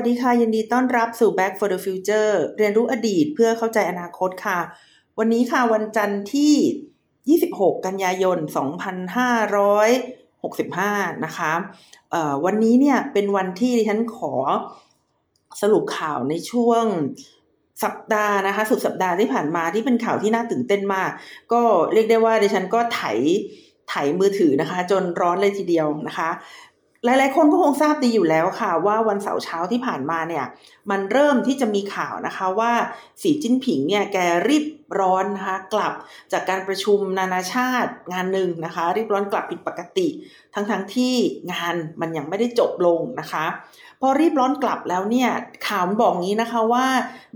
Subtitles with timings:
[0.00, 4.58] วัสดีค่ะ ยินดีต้อนรับสู่ Back for the Future เรียนรู้อดีตเพื่อเข้าใจอนาคตค่ะ
[5.18, 8.38] วันนี้ค่ะวันจันทร์ที่ 26 กันยายน
[10.40, 11.52] 2565 นะคะ
[12.44, 14.34] วันนี้เนี่ยเป็นวันที่ดิฉันขอ
[15.62, 16.84] สรุปข่าวในช่วง
[17.84, 21.10] สัปดาห์นะคะ สุดสัปดาห์ที่ผ่านมาที่เป็นข่าวที่น่าตื่นเต้นมาก
[21.52, 21.60] ก็
[21.92, 23.02] เรียกได้ว่าดิฉันก็ไถ
[23.92, 26.30] ไถมือถือนะคะ จนร้อนเลยทีเดียวนะคะ
[27.04, 30.44] หลาย ๆ คนก็คงทราบดีอยู่แล้วค่ะ ว่าวันเสาร์เช้าที่ผ่านมาเนี่ย
[30.90, 32.72] มันเริ่มที่จะมีข่าวนะคะว่า
[33.22, 34.66] สีจิ้นผิงเนี่ยแกรีบ
[35.00, 35.92] ร้อนนะคะกลับ
[36.32, 40.08] จากการประชุมนานาชาติงานหนึ่งนะคะ รีบร้อนกลับผิดปกติ
[40.54, 41.14] ทั้งๆทที่
[41.52, 43.44] งานมันยังไม่ได้จบลงนะคะ
[44.00, 45.30] พอรีบร้อนกลับแล้วเนี่ย
[45.68, 46.86] ข่าวมันบอกงี้นะคะว่า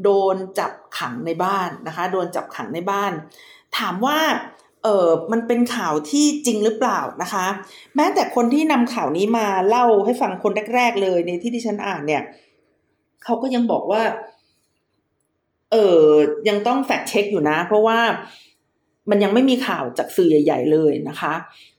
[0.03, 3.13] โดนจับขังในบ้านนะคะ โดนจับขังในบ้าน
[3.79, 4.19] ถามว่า
[4.83, 7.47] เออมันเป็นข่าวที่จริงหรือเปล่านะคะ
[7.97, 12.23] แม้แต่คนที่นำข่าวนี้มาเล่าให้ฟังคนแรก ๆ เลยในที่ที่ฉันอ่านเนี่ย
[13.25, 14.03] เขาก็ยังบอกว่า
[15.73, 16.07] เออ
[16.49, 17.99] ยังต้องแฟกเช็คอยู่นะ เพราะว่า
[19.11, 21.35] มันยังไม่มีข่าวจากสื่อใหญ่ ๆ เลยนะคะ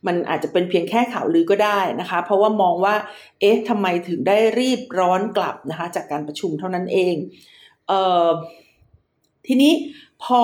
[0.08, 2.96] มันอาจจะเป็นเพียงแค่ข่าวลือก็ได้นะคะ เพราะว่ามองว่า
[3.40, 7.16] เอ๊ะทำไมถึงได้รีบร้อนกลับนะคะ จากการประชุมเท่านั้นเอง
[7.88, 7.94] เอ
[8.26, 8.28] อ
[9.48, 9.74] ทีนี้
[10.24, 10.42] พอ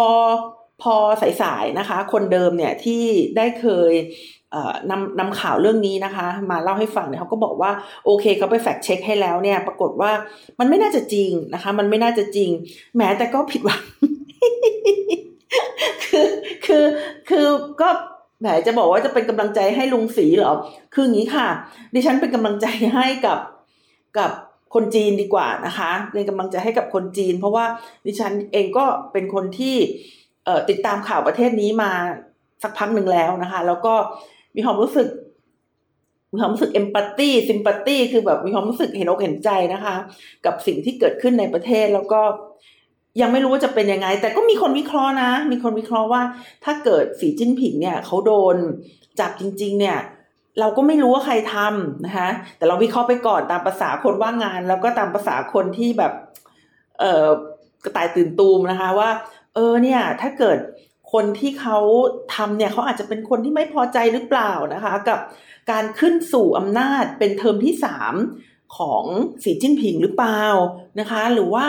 [0.81, 0.95] พอ
[1.41, 3.03] สายๆนะคะ คนเดิมเนี่ยที่
[3.37, 3.93] ได้เคย
[4.89, 7.71] นำนำข่าวเรื่องนี้นะคะ มาเล่าให้ฟังเนี่ยเขาก็บอกว่า
[8.05, 10.11] โอเคเขาไปแฟกเช็คให้แล้วเนี่ย ปรากฏว่า
[10.59, 12.49] มันไม่น่าจะจริงนะคะ มันไม่น่าจะจริง
[12.97, 13.83] แม้แต่ก็ผิดหวัง
[16.05, 16.27] คือ
[16.65, 16.85] คือ
[17.29, 17.45] คือ
[17.81, 17.89] ก็
[18.39, 20.53] แหมจะบอกว่าจะเป็นกำลังใจให้ลุงศรีเหรอ
[20.93, 21.47] คืออย่างนี้ค่ะ
[21.93, 23.39] ดิฉันเป็นกำลังใจให้กับ
[24.17, 24.31] กับ
[24.73, 27.65] คนจีนดีกว่านะคะ เป็นกำลังใจให้กับคนจีน เพราะว่า
[28.05, 29.75] ดิฉันเองก็เป็นคนที่
[30.69, 31.91] ติดตามข่าวประเทศนี้มา
[32.63, 33.93] สักพักหนึ่งแล้วนะคะ แล้วก็
[34.55, 35.07] มีความรู้สึก
[36.31, 39.95] มีความรู้สึกเอมพัตตีซิมพัตตีคือแบบมีความรู้สึกเห็นอกเห็นใจนะคะ
[40.45, 42.21] กับสิ่งที่เกิดขึ้นในประเทศแล้วก็
[43.21, 46.21] ยังไม่รู้ว่าจะเป็นยังไง แต่ก็มีคนวิเคราะห์นะ มีคนวิเคราะห์ว่า
[46.65, 48.55] ถ้าเกิดสีจิ้นผิงเนี่ยเขาโดน
[49.19, 49.97] จับจริง ๆ เนี่ย
[50.59, 56.13] เราก็ไม่รู้ว่าใครทำนะคะ แต่เราวิเคราะห์ไปก่อนตามภาษาคนว่างงาน แล้วก็ตามภาษาคนที่แบบ
[56.99, 57.27] เอ่อ
[57.83, 59.09] กระต่ายตื่นตูมนะคะว่า
[59.59, 60.57] ออเนี่ยถ้าเกิด
[61.13, 61.77] คนที่เขา
[62.35, 65.19] ทำเนี่ยเขาอาจจะเป็นคนที่ไม่พอใจหรือเปล่านะคะ กับ
[65.71, 68.13] การขึ้นสู่อำนาจเป็นเทอมที่สาม
[68.77, 69.03] ของ
[69.43, 70.43] สีจิ้นผิงหรือเปล่า
[70.99, 71.65] นะคะ หรือว่า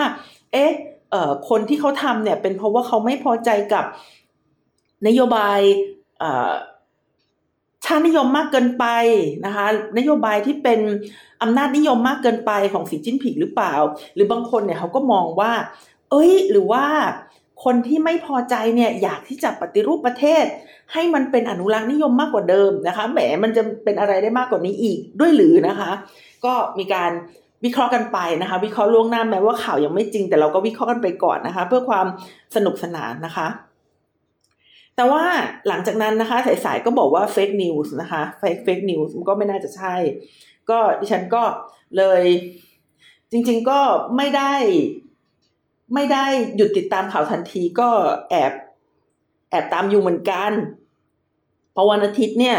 [0.52, 0.72] เอ๊ะ
[1.10, 3.84] เอ่อคนที่เขาทำเนี่ยเป็นเพราะว่าเขาไม่พอใจกับ
[5.06, 5.60] นโยบาย
[6.18, 6.52] เอ่อ
[7.84, 8.86] ชาตินิยมมากเกินไป
[9.44, 9.66] นะคะ
[9.98, 10.80] นโยบายที่เป็น
[11.42, 13.74] อำนาจนิยมมากเกินไปของสีจิ้นผิงหรือเปล่า
[14.14, 15.52] หรือบางคนเนี่ยเขาก็มองว่า
[16.10, 16.84] เอ้ย หรือว่า
[17.64, 20.44] คนที่ไม่พอใจเนี่ยอยากที่จะปฏิรูปประเทศ
[20.92, 25.90] ให้มันเป็นอนุรักษ์นิยมมากกว่าเดิมนะคะ แหมมันจะเป็นอะไรได้มากกว่านี้อีกด้วยหรือนะคะ
[26.44, 27.10] ก็มีการ
[27.64, 32.06] วิเคราะห์กันไปนะคะ วิเคราะห์ล่วงหน้าแม้ว่าข่าวยังไม่จริง แต่เราก็วิเคราะห์กันไปก่อนนะคะ เพื่อความ
[32.54, 33.48] สนุกสนานนะคะ
[34.96, 35.24] แต่ว่า
[35.68, 39.94] หลังจากนั้นนะคะ สายๆก็บอกว่า fake news นะคะ fake fake news มันก็ไม่น่าจะใช่
[40.70, 41.42] ก็ดิฉันก็
[41.96, 42.22] เลย
[43.32, 43.80] จริง ๆก็
[44.16, 44.54] ไม่ได้
[45.94, 46.24] ไม่ได้
[46.56, 47.88] หยุดติดตามข่าวทันทีก็
[48.30, 48.52] แอบ
[49.50, 50.52] แอบตามอยู่เหมือนกัน
[51.74, 52.56] พอวันอาทิตย์เนี่ย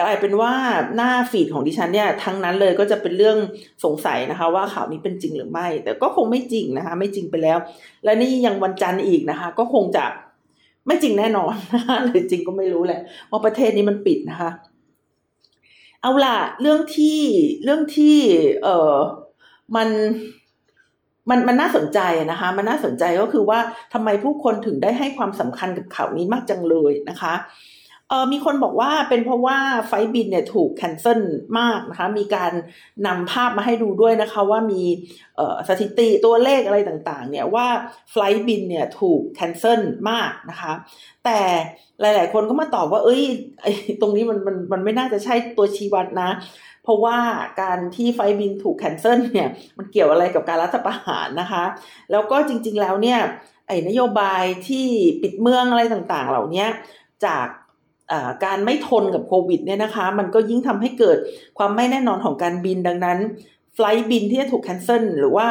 [0.00, 0.54] กลายเป็นว่า
[0.96, 3.38] หน้า feed ของดิฉันเนี่ยทั้งนั้นเลยก็จะเป็นเรื่อง
[3.84, 7.58] สงสัยนะคะ ว่าข่าวนี้เป็นจริงหรือไม่ แต่ก็คงไม่จริงนะคะ ไม่จริงไปแล้ว
[8.04, 10.04] และนี่ยังวันจันทร์อีกนะคะ ก็คงจะ
[10.86, 13.00] ไม่จริงแน่นอนนะคะหรือจริงก็ไม่รู้แหละ
[13.30, 14.50] ว่าประเทศนี้มันปิดนะคะ
[16.02, 17.20] เอาล่ะเรื่องที่
[17.64, 18.18] เรื่องที่
[18.62, 18.96] เออ
[19.76, 19.88] มัน
[21.30, 23.58] มันมันน่าสนใจนะคะ มันน่าสนใจก็คือว่า
[23.92, 27.34] ทำไมผู้คนถึงได้ให้ความสำคัญกับข่าวนี้มากจังเลยนะคะ
[28.08, 29.58] เออมีคนบอกว่าเป็นเพราะว่า
[29.88, 31.20] ไฟบินเนี่ยถูกแคนเซิล
[31.58, 32.52] มากนะคะ มีการ
[33.06, 34.82] นำภาพมาให้ดูด้วยนะคะ ว่ามี
[35.36, 37.66] เออสถิติตัวเลขอะไรต่างๆ เนี่ยว่า
[38.10, 38.16] ไฟ
[38.46, 40.72] บินเนี่ยถูกแคนเซิลมากนะคะ
[41.24, 41.40] แต่
[42.00, 43.22] หลายๆ คนก็มาตอบว่า เอ้ย
[44.00, 46.30] ตรงนี้มันมันมันไม่น่าจะใช่ตัวชี้วัดนะ
[46.84, 47.18] เพราะว่า
[47.62, 49.48] การที่ไฟบินถูกแคนเซิลเนี่ย
[49.78, 51.64] มันเกี่ยวอะไรกับการรัฐประหารนะคะ
[52.10, 53.18] แล้วก็จริงๆแล้วเนี่ย
[53.66, 54.86] ไอ้นโยบายที่
[55.22, 56.66] ปิดเมืองอะไรต่างๆ เหล่านี้
[57.24, 57.46] จาก
[58.44, 61.18] การไม่ทนกับโควิดเนี่ยนะคะ มันก็ยิ่งทำให้เกิด
[61.58, 63.18] ความไม่แน่นอนของการบินดังนั้น
[63.74, 65.46] ไฟล์บินที่จะถูกแคนเซิลหรือว่า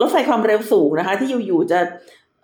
[0.00, 1.80] รถไฟความเร็วสูงนะคะ ที่อยู่ๆจะ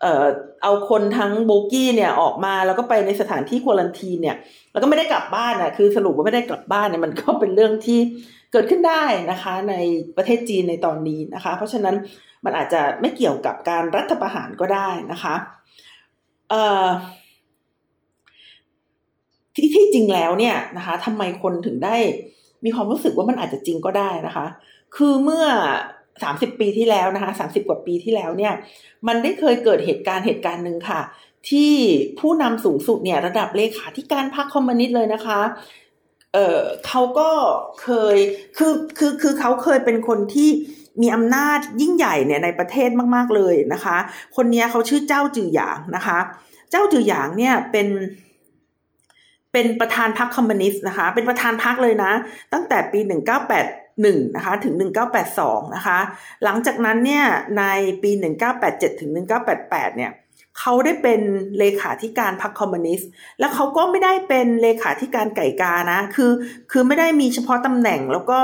[0.00, 0.26] เอ่อ
[0.62, 4.36] เอาคนทั้งโบกี้เนี่ยออกมาแล้วก็ไปในสถานที่ควอลันทีเนี่ย
[4.72, 8.00] แล้วก็ไม่ได้กลับบ้านอะคือสรุปว่าไม่ได้กลับบ้านเนี่ยมันก็เป็นเรื่องที่
[8.52, 9.74] เกิดขึ้นได้นะคะ ใน
[10.16, 11.94] ประเทศจีนในตอนนี้นะคะ เพราะฉะนั้น
[12.44, 15.34] มันอาจจะไม่เกี่ยวกับการรัฐประหารก็ได้นะคะ
[16.50, 16.86] เอ่อ
[19.54, 21.96] ที่ที่จริงแล้วเนี่ยนะคะทำไมคนถึงได้
[22.64, 24.46] มีความรู้สึกว่ามันอาจจะจริงก็ได้นะคะ
[24.96, 25.46] คือเมื่อ
[26.22, 28.52] สามสิบปีที่แล้วนะคะสามสิบกว่าปีที่แล้วเนี่ย
[29.06, 31.00] มันได้เคยเกิดเหตุการณ์เหตุการณ์หนึ่งค่ะ
[31.50, 31.72] ที่
[32.18, 35.40] ผู้นำสูงสุดเนี่ยระดับเลขาธิการพรรคคอมมิวนิสต์เลยนะคะ
[36.34, 37.30] เออเขาก็
[37.82, 38.16] เคย
[38.58, 40.50] คือคือคือเขาเคยเป็นคนที่
[41.02, 43.96] มีอำนาจยิ่งใหญ่เนี่ยในประเทศมาก ๆ เลยนะคะ
[44.36, 46.18] คนนี้เขาชื่อเจ้าจือหยางนะคะ
[46.70, 47.88] เจ้าจือหยางเนี่ยเป็น
[49.52, 52.12] เป็นประธานพรรคคอมมิวนิสต์นะคะ เป็นประธานพรรคเลยนะ
[52.52, 53.00] ตั้งแต่ปี
[54.04, 54.74] 1981นะคะถึง
[55.24, 55.98] 1982นะคะ
[56.44, 57.24] หลังจากนั้นเนี่ย
[57.58, 57.64] ใน
[58.02, 58.10] ปี
[58.56, 59.10] 1987ถึง
[59.54, 60.12] 1988เนี่ย
[60.58, 61.20] เขาได้เป็น
[61.58, 63.08] เลขาธิการพรรคคอมมิวนิสต์
[63.38, 66.32] แล้วเขาก็ไม่ได้เป็นเลขาธิการไก่กานะ คือ
[66.70, 68.38] คือไม่ได้มีเฉพาะตำแหน่ง แล้วก็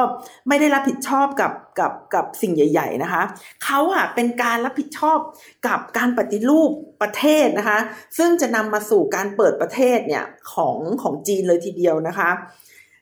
[0.48, 3.22] ไม่ได้รับผิดชอบกับ กับ กับสิ่งใหญ่ ๆ นะคะ
[3.64, 5.18] เขาอะเป็นการรับผิดชอบ
[5.66, 6.70] กับการปฏิรูป
[7.02, 7.78] ประเทศนะคะ
[8.18, 12.30] ซึ่งจะนำมาสู่การเปิดประเทศเนี่ยของของจีนเลยทีเดียวนะคะ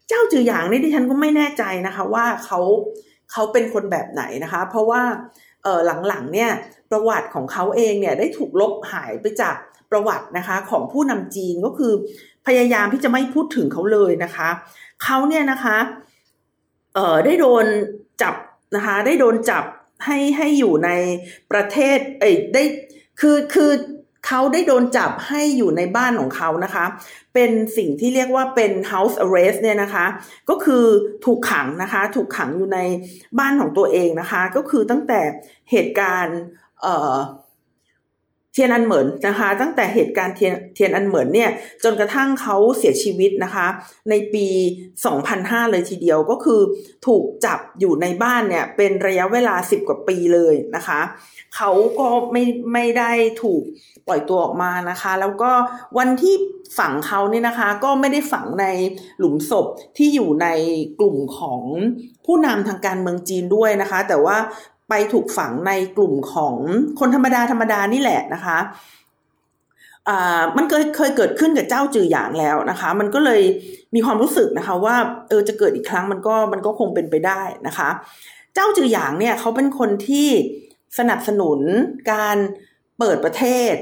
[0.08, 2.60] เจ้าจือหยางนี่ดิฉันก็ไม่แน่ใจนะคะว่าเขา
[3.32, 5.02] เขาเป็นคนแบบไหนนะคะ เพราะว่า
[5.62, 6.50] เออหลังๆเนี่ย
[6.90, 9.56] ประวัติของเขาเองเนี่ยได้ถูกลบหายไปจาก
[9.90, 11.92] ประวัตินะคะของผู้นำจีนก็คือ
[12.46, 14.48] พยายามที่จะไม่พูดถึงเขาเลยนะคะ
[15.02, 15.76] เขาเนี่ยนะคะ
[16.94, 17.66] เอ่อได้โดน
[18.22, 18.34] จับ
[18.76, 19.64] นะคะได้โดนจับ
[20.04, 20.90] ให้ให้อยู่ใน
[21.52, 22.62] ประเทศเอ้ยได้
[23.20, 23.70] คือคือ
[24.26, 26.84] เขาได้โดนจับให้อยู่ในบ้านของเขานะคะ
[27.34, 30.06] เป็นสิ่งที่เรียกว่าเป็น house arrest เนี่ยนะคะ
[30.50, 30.84] ก็คือ
[31.24, 32.78] ถูกขังนะคะ ถูกขังอยู่ใน
[33.38, 35.20] บ้านของตัวเองนะคะ ก็คือตั้งแต่
[35.70, 36.38] เหตุการณ์
[36.82, 37.14] เอ่อ
[38.54, 41.50] เทียนอันเหมินนะคะ ตั้งแต่เหตุการณ์เทียนเทียนอันเหมินเนี่ย
[41.84, 43.66] จนกระทั่งเขาเสียชีวิตนะคะ
[44.10, 44.46] ในปี
[45.10, 46.60] 2005 เลยทีเดียวก็คือ
[47.06, 51.00] ถูกจับอยู่ในบ้านเนี่ยเป็นระยะเวลา 10 กว่าปีเลยนะคะ
[51.56, 53.12] เขาก็ไม่ไม่ได้
[53.42, 53.62] ถูก
[54.06, 55.50] ปล่อยตัวออกมานะคะ แล้วก็
[55.98, 56.34] วันที่
[56.78, 58.66] ฝังเขาเนี่ยนะคะ ก็ไม่ได้ฝังใน
[59.18, 59.66] หลุมศพ
[59.96, 60.48] ที่อยู่ใน
[60.98, 61.62] กลุ่มของ
[62.26, 64.36] ผู้นำทางการเมืองจีนด้วยนะคะ แต่ว่า
[64.88, 66.56] ไปถูกฝังในกลุ่มของ
[67.00, 68.58] คนธรรมดาธรรมดานี่แหละนะคะ
[70.08, 73.42] อ่ามันเคยเคยเกิดขึ้นกับเจ้าจือหยางแล้วนะคะ มันก็เลย
[73.94, 74.96] มีความรู้สึกนะคะ ว่า
[75.28, 77.88] เออจะเกิดอีกครั้งมันก็มันก็คงเป็นไปได้นะคะ
[78.54, 80.28] เจ้าจือหยางเนี่ยเขาเป็นคนที่
[80.98, 81.60] สนับสนุน
[82.12, 82.36] การ
[82.98, 83.75] เปิดประเทศ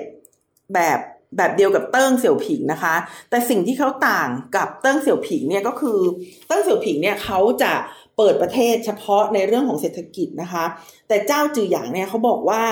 [0.75, 0.99] แบบ
[1.37, 2.95] แบบเดียวกับเติ้งเสี่ยวผิงนะคะ
[3.31, 5.99] แต่สิ่งที่เขาต่างกับเติ้งเสี่ยวผิงเนี่ยก็คือ
[6.47, 10.65] เติ้งเสี่ยวผิงเนี่ยเขาจะเเปิดประเทศเฉพาะในเรื่องของเศรษฐกิจนะคะ
[11.09, 12.63] แต่เจ้าจือหยางเนี่ยเขาบอกว่า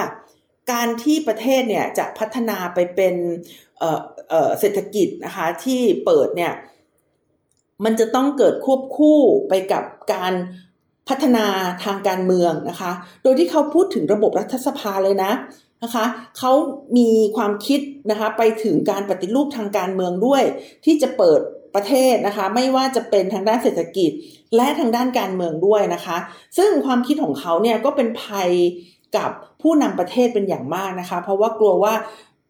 [0.73, 3.15] การที่ประเทศเนี่ยจะพัฒนาไปเป็น
[3.79, 6.53] เเเศรษฐกิจนะคะที่เปิดเนี่ย
[7.85, 10.33] มันจะต้องเกิดควบคู่ไปกับการ
[11.09, 11.47] พัฒนา
[11.85, 12.93] ทางการเมืองนะคะ
[13.23, 15.33] โดยที่เขาพูดถึงระบบรัฐสภาเลยนะ
[15.85, 16.05] นะคะ
[16.39, 16.53] เขา
[16.97, 20.43] มีความคิดนะคะไปถึงการปฏิรูปทางการเมืองด้วย
[20.85, 21.41] ที่จะเปิด
[21.75, 24.11] ประเทศนะคะ ไม่ว่าจะเป็นทางด้านเศรษฐกิจ
[24.57, 26.17] และทางด้านการเมืองด้วยนะคะ
[26.59, 28.51] ซึ่งความคิดของเขาเนี่ยก็เป็นภัย
[29.17, 29.31] กับ
[29.63, 31.95] ผู้นำประเทศเป็นอย่างมากนะคะ เพราะว่ากลัวว่า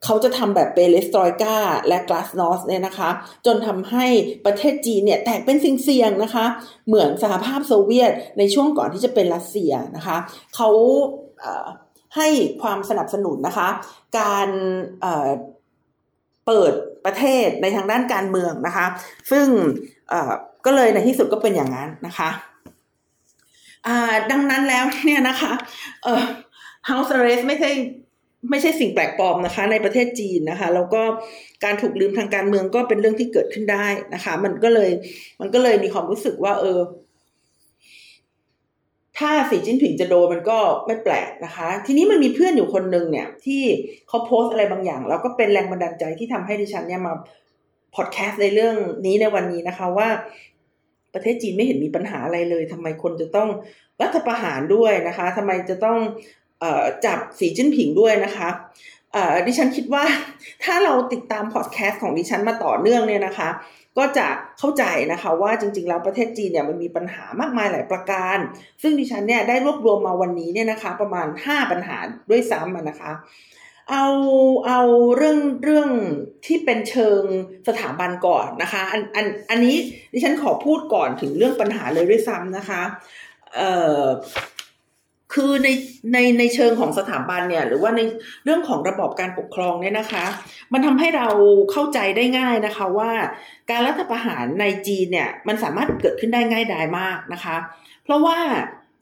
[0.04, 1.56] เขาจะทำแบบเปเลสตรอยกา
[1.88, 3.10] และกลาสนอสเนี่ยนะคะ
[3.46, 4.06] จนทำให้
[4.46, 6.46] ประเทศจีนเนี่ยแตกเป็นสิ่งเสี่ยงนะคะ
[6.86, 10.16] เหมือนสหภาพโซเวียตในช่วงก่อนที่จะเป็นรัสเซียนะคะ
[10.56, 10.68] เขา
[12.16, 12.28] ให้
[12.62, 13.68] ความสนับสนุนนะคะ
[14.18, 14.48] การ
[16.46, 16.72] เปิด
[17.06, 18.86] ประเทศในทางด้านการเมืองนะคะ
[19.30, 19.46] ซึ่ง
[20.66, 22.30] ก็เลยในที่สุดก็เป็นอย่างนั้นนะคะ
[24.30, 25.52] ดังนั้นแล้วเนี่ยนะคะ
[26.88, 27.70] House Arrest ไม่ใช่
[28.50, 31.02] ไม่ใช่สิ่งแปลกปลอมนะคะ ในประเทศจีนนะคะ แล้วก็
[31.64, 34.90] การถูกลืมทางการเมืองก็เป็นเรื่องที่เกิดขึ้นได้นะคะ มันก็เลย
[35.40, 36.78] มันก็เลยมีความรู้สึกว่า เออ
[39.20, 43.62] ถ้าสีจิ้นผิงจะโดนมันก็ไม่แปลกนะคะ ทีนี้มันมีเพื่อนอยู่คนหนึ่งเนี่ย ที่
[44.08, 47.12] เขาโพสอะไรบางอย่าง แล้วก็เป็นแรงบันดาลใจที่ทำให้ดิฉันเนี่ยมา
[47.94, 50.08] พอดแคสต์ในเรื่องนี้ในวันนี้นะคะว่า
[51.14, 53.48] ประเทศจีนไม่เห็นมีปัญหาอะไรเลยทำไมคนจะต้อง
[54.02, 55.98] รัฐประหารด้วยนะคะทำไมจะต้อง
[56.62, 56.64] อ
[57.06, 58.48] จับสีจิ้นผิงด้วยนะคะ
[59.46, 60.04] ดิฉันคิดว่า
[60.64, 63.48] ถ้าเราติดตามพอดแคสต์ของดิฉันมาต่อเนื่องเนี่ยนะคะ
[64.00, 64.28] ก็จะ
[64.58, 68.38] เข้าใจนะคะว่าจริง ๆ แล้วประเทศจีนเนี่ยมันมีปัญหามากมายหลายประการ
[68.82, 71.96] ซึ่งดิฉันเนี่ยได้รวบรวมมาวันนี้เนี่ยนะคะ ประมาณ 5 ปัญหา
[72.30, 73.12] ด้วยซ้ำนะคะ
[73.90, 74.06] เอา
[74.66, 74.80] เอา
[75.16, 75.88] เรื่องเรื่อง
[76.46, 77.22] ที่เป็นเชิง
[77.68, 79.76] สถาบันก่อนนะคะอันอันอันนี้
[80.12, 82.82] ดิฉันขอพูดก่อนถึงเรื่องปัญหาเลยด้วยซ้ำนะคะ
[83.56, 84.04] เอ่อ
[85.34, 85.68] คือใน
[86.12, 88.00] ในในเชิงของสถาบันเนี่ยหรือว่าใน
[88.44, 90.24] เรื่องของระบอบการปกครองเนี่ยนะคะ
[90.72, 91.28] มันทำให้เรา
[91.72, 93.10] เข้าใจได้ง่ายนะคะว่า
[93.70, 97.56] การรัฐประหารในจีนเนี่ยมันสามารถเกิดขึ้นได้ง่ายดายมากนะคะ
[98.04, 98.38] เพราะว่า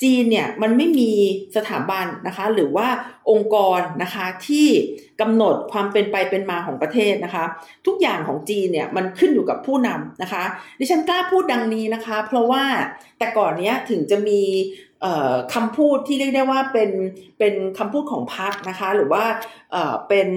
[0.02, 1.11] จีนเนี่ยมันไม่มี
[1.57, 2.88] สถาบันนะคะ หรือว่า
[3.31, 4.69] องค์กรนะคะที่
[5.21, 7.45] กำหนดความเป็นไปเป็นมาของประเทศนะคะ
[7.87, 10.45] ทุกอย่างของจีนเนี่ยมันขึ้นอยู่กับผู้นำนะคะ
[10.78, 12.64] ดิฉันกล้าพูดดังนี้นะคะ เพราะว่า
[13.19, 14.40] แต่ก่อนเนี้ยถึงจะมี
[15.55, 16.90] คำพูดที่เรียกได้ว่าเป็น
[17.38, 19.25] เป็นคำพูดของพรรคนะคะ หรือว่า
[20.09, 20.28] เป็น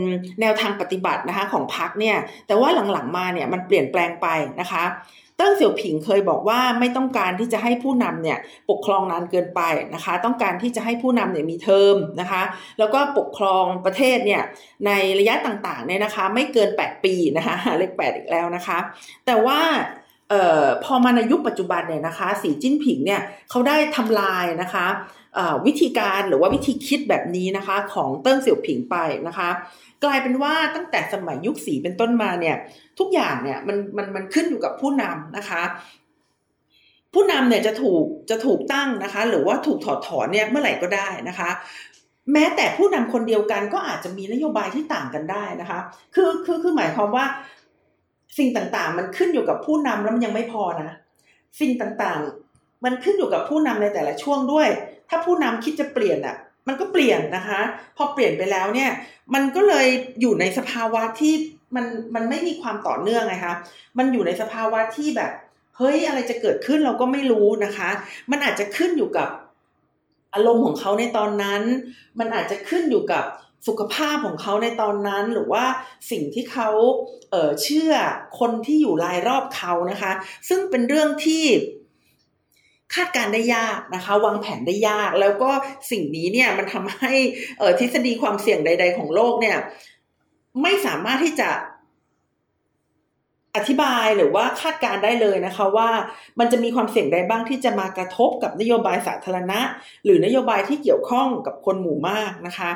[0.41, 4.27] แนวทางปฏิบัตินะคะของพรรคเนี่ยแต่ว่าหลังๆมาเนี่ยมันเปลี่ยนแปลงไป
[4.61, 4.83] นะคะ
[5.41, 8.37] ติ้งเสี่ยวผิงเคยบอกว่าไม่ต้องการที่จะให้ผู้นำเนี่ย
[8.69, 9.61] ปกครองนานเกินไป
[9.93, 12.43] นะคะ ต้องการที่จะให้ผู้นำเนี่ยมีเทอมนะคะ
[12.79, 14.41] แล้วก็ปกครองประเทศเนี่ย
[14.85, 18.77] ในระยะต่างๆเนี่ยนะคะไม่เกิน 8 ปีนะคะเลข8อีกแล้วนะคะ
[19.25, 19.59] แต่ว่า
[20.31, 20.33] อ
[20.63, 24.87] อพอมาในยุคปัจจุบันเนี่ยนะคะ สีจิ้นผิงเนี่ยเขาได้ทำลายนะคะ
[25.65, 28.95] วิธีการหรือว่าวิธีคิดแบบนี้นะคะของเติ้งเสี่ยวผิงไป
[29.27, 29.49] นะคะ
[30.03, 32.55] กลายเป็นว่าตั้งแต่สมัยยุคสีเป็นต้นมาเนี่ย
[32.99, 35.63] ทุกอย่างเนี่ยมันมันมันขึ้นอยู่กับผู้นำนะคะ
[37.13, 41.49] ผู้นำเนี่ยจะถูกจะถูกตั้งนะคะ หรือว่าถูกถอดถอนเนี่ยเมื่อไหร่ก็ได้นะคะ
[42.33, 45.79] แม้แต่ผู้นำคนเดียวกันก็อาจจะมีนโยบายที่ต่างกันได้นะคะ
[46.15, 47.25] คือคือคือหมายความว่า
[48.37, 50.97] สิ่งต่างๆ มันขึ้นอยู่กับผู้นำแล้วมันยังไม่พอนะ
[51.59, 54.67] สิ่งต่างๆ มันขึ้นอยู่กับผู้นำในแต่ละช่วงด้วย
[55.11, 56.35] ถ้าผู้นำคิดจะเปลี่ยนอะ
[56.67, 57.61] มันก็เปลี่ยนนะคะ
[57.97, 58.91] พอเปลี่ยนไปแล้วเนี่ย
[59.33, 59.87] มันก็เลย
[60.21, 61.33] อยู่ในสภาวะที่
[61.75, 63.55] มันมันไม่มีความต่อเนื่องไงคะ
[63.97, 65.31] มันอยู่ในสภาวะที่แบบ
[65.77, 67.89] เฮ้ยอะไรจะเกิดขึ้นเราก็ไม่รู้นะคะ
[68.31, 69.29] มันอาจจะขึ้นอยู่กับ
[70.33, 71.61] อารมณ์ของเขาในตอนนั้น
[72.19, 73.23] มันอาจจะขึ้นอยู่กับ
[73.67, 75.65] สุขภาพของเขาในตอนนั้น หรือว่า
[76.11, 76.69] สิ่งที่เขา
[77.31, 77.93] เเชื่อ
[78.39, 80.11] คนที่อยู่รายรอบเขานะคะ
[80.49, 81.43] ซึ่งเป็นเรื่องที่
[82.95, 85.49] คาดการได้ยากนะคะ วางแผนได้ยาก แล้วก็
[85.91, 87.13] สิ่งนี้เนี่ยมันทำให้
[87.79, 89.57] ทฤษฎีความเสี่ยงใด ๆ ของโลกเนี่ย
[90.61, 91.49] ไม่สามารถที่จะ
[93.55, 95.89] อธิบายหรือว่าคาดการได้เลยนะคะว่า
[96.39, 99.59] มันจะมีความเสี่ยงใดบ้างที่จะมากระทบกับนโยบายสาธารณะ
[100.05, 102.71] หรือนโยบายที่เกี่ยวข้องกับคนหมู่มากนะคะ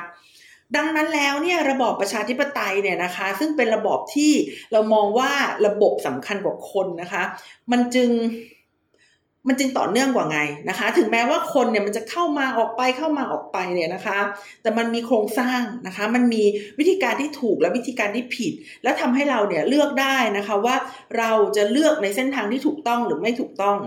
[0.76, 4.32] ดังนั้นแล้วเนี่ยระบอบประชาธิปไตยเนี่ยนะคะ ซึ่งเป็นระบอบที่
[4.72, 5.32] เรามองว่า
[5.68, 7.24] ระบบสำคัญกว่าคนนะคะ
[7.72, 8.10] มันจึง
[9.48, 14.20] มันจึงต่อเนื่องกว่าไงนะคะ ถึงแม้ว่าคนเนี่ยมันจะเข้ามาออกไปเข้ามาออกไปเนี่ยนะคะ
[14.62, 16.44] แต่มันมีโครงสร้างนะคะ มันมี
[16.80, 20.76] วิธีการที่ถูกและวิธีการที่ผิด และทำให้เราเนี่ยเลือกได้นะคะว่า
[21.18, 23.78] เราจะเลือกในเส้นทางที่ถูกต้องหรือไม่ถูกต้อง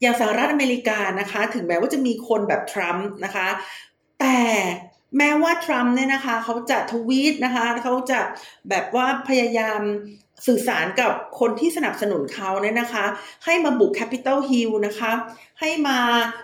[0.00, 3.48] อย่างสหรัฐอเมริกานะคะ ถึงแม้ว่าจะมีคนแบบทรัมป์นะคะ
[4.20, 4.38] แต่
[5.18, 8.20] แม้ว่าทรัมป์เนี่ยนะคะเขาจะทวีตนะคะเขาจะ
[8.70, 9.80] แบบว่าพยายาม
[10.46, 13.04] สื่อสารกับคนที่สนับสนุนเขาเนี่ยนะคะ
[13.44, 15.12] ให้มาบุกแคปิตอลฮิลนะคะ
[15.60, 15.98] ให้มา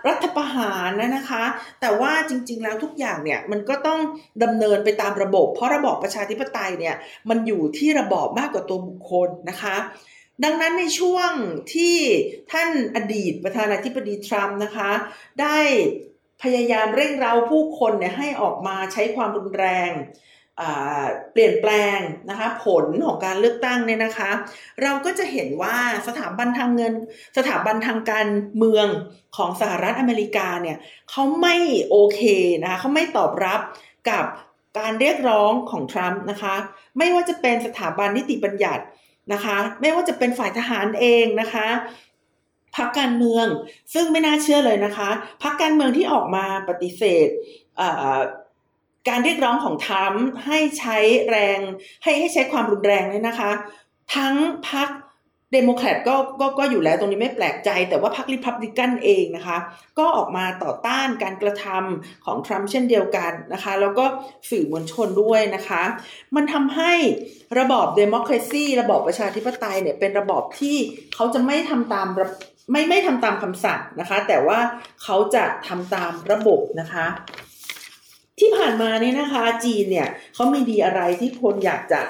[0.07, 1.43] รัฐประหารนะนะคะ
[1.81, 3.99] แต่ว่าจริง ๆ แล้วทุกอย่างเนี่ยมันก็ต้อง
[4.43, 6.95] ดำเนินไปตามระบบ เพราะระบอบประชาธิปไตยเนี่ย
[7.29, 9.75] มันอยู่ที่ระบอบมากกว่าตัวบุคคลนะคะ
[10.43, 11.31] ดังนั้นในช่วง
[11.73, 11.97] ที่
[12.51, 14.91] ท่านอดีตประธานาธิบดีทรัมป์นะคะ
[15.41, 15.59] ได้
[16.43, 19.91] พยายามเร่งเร้าผู้คนเนี่ยให้ออกมาใช้ความรุนแรง
[21.31, 21.99] เปลี่ยนแปลง
[22.29, 24.31] นะคะผลของการเลือกตั้งเนี่ยนะคะ
[24.81, 26.93] เราก็จะเห็นว่าสถาบันทางเงิน
[27.37, 28.87] สถาบันทางการเมือง
[29.37, 30.77] ของสหรัฐอเมริกาเนี่ย
[31.11, 31.55] เขาไม่
[31.89, 32.21] โอเค
[32.61, 33.59] นะคะเขาไม่ตอบรับ
[34.09, 34.25] กับ
[34.79, 36.55] การเรียกร้องของทรัมป์นะคะ
[36.97, 38.83] ไม่ว่าจะเป็นสถาบันนิติบัญญัติ
[39.33, 41.67] นะคะ ไม่ว่าจะเป็นฝ่ายทหารเองนะคะ
[42.75, 43.47] พรรคการเมือง
[43.93, 45.09] ซึ่งไม่น่าเชื่อเลยนะคะ
[45.43, 47.27] พรรคการเมืองที่ออกมาปฏิเสธ
[49.09, 50.97] การเรียกร้องของทรัมป์ให้ใช้
[51.29, 51.59] แรง
[52.03, 53.51] ให้ให้ใช้ความรุนแรงเนี่ยนะคะ
[54.15, 54.35] ทั้ง
[54.69, 54.89] พรรค
[55.53, 59.57] เดโมแครตก็ก็ก็อยู่แล้วตรงนี้ไม่แปลกใจ แต่ว่าพรรคริพับลิกันเองนะคะ
[59.99, 64.05] ก็ออกมาต่อต้านการกระทำของทรัมป์เช่นเดียวกันนะคะ แล้วก็
[64.49, 65.83] สื่อมวลชนด้วยนะคะ
[66.35, 66.93] มันทำให้
[67.59, 70.77] ระบอบ democracy ระบอบประชาธิปไตยเนี่ยเป็นระบอบที่
[71.15, 72.07] เขาจะไม่ทำตาม
[72.71, 74.59] ไม่ไม่ทำตามคำสั่งนะคะ แต่ว่า
[75.03, 77.05] เขาจะทำตามระบบนะคะ
[78.39, 82.01] ที่ผ่านมานี่นะคะจีนเนี่ยเขาม่ดีอะไรที่คนอยากจะ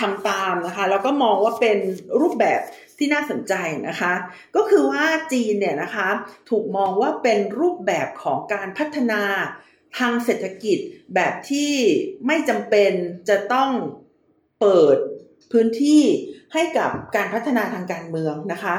[0.00, 1.78] ทำตามนะคะแล้วก็มองว่าเป็น
[2.20, 2.60] รูปแบบ
[2.98, 3.54] ที่น่าสนใจ
[3.88, 4.12] นะคะ
[4.56, 6.08] ก็คือว่าจีนเนี่ยนะคะ
[6.50, 9.22] ถูกมองว่าเป็นรูปแบบของการพัฒนา
[9.98, 10.78] ทางเศรษฐกิจ
[11.14, 11.72] แบบที่
[12.26, 12.92] ไม่จำเป็น
[13.28, 13.70] จะต้อง
[14.60, 14.96] เปิด
[15.52, 16.02] พื้นที่
[16.52, 18.74] ให้กับการพัฒนาทางการเมืองนะคะ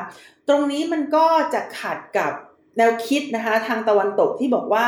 [0.48, 2.32] ตรงนี้มันก็จะขัดกับ
[2.78, 4.86] แนวคิดนะคะทางตะวันตกที่บอกว่า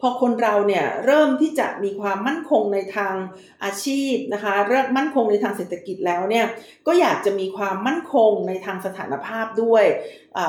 [0.00, 3.14] พอคนเราเนี่ยเริ่มที่จะมีความมั่นคงในทาง
[3.64, 6.46] อาชีพนะคะเริ่มมั่นคงในทางเศรษฐกิจแล้วเนี่ย
[6.86, 9.84] ก็อยากจะมีความมั่นคงในทางสถานภาพด้วย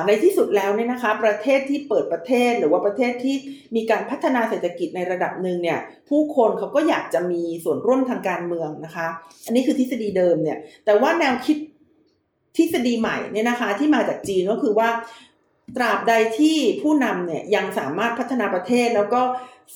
[0.07, 3.35] ในที่สุดแล้วเนี่ยนะคะประเทศที่เปิดประเทศหรือว่าประเทศที่
[3.75, 9.07] มีการพัฒนาเศรษฐกิจในระดับหนึ่งเนี่ยผู้คนเขาก็อยากจะมีส่วนร่วมทางการเมืองนะคะ
[9.45, 11.57] อันนี้คือทฤษฎีเดิมเนี่ยแต่ว่าแนวคิด
[12.57, 14.89] ทฤษฎีใหม่เนี่ยนะคะที่มาจากจีนก็คือว่า
[15.75, 19.21] ตราบใดที่ผู้นำเนี่ยยังสามารถพัฒนาประเทศแล้วก็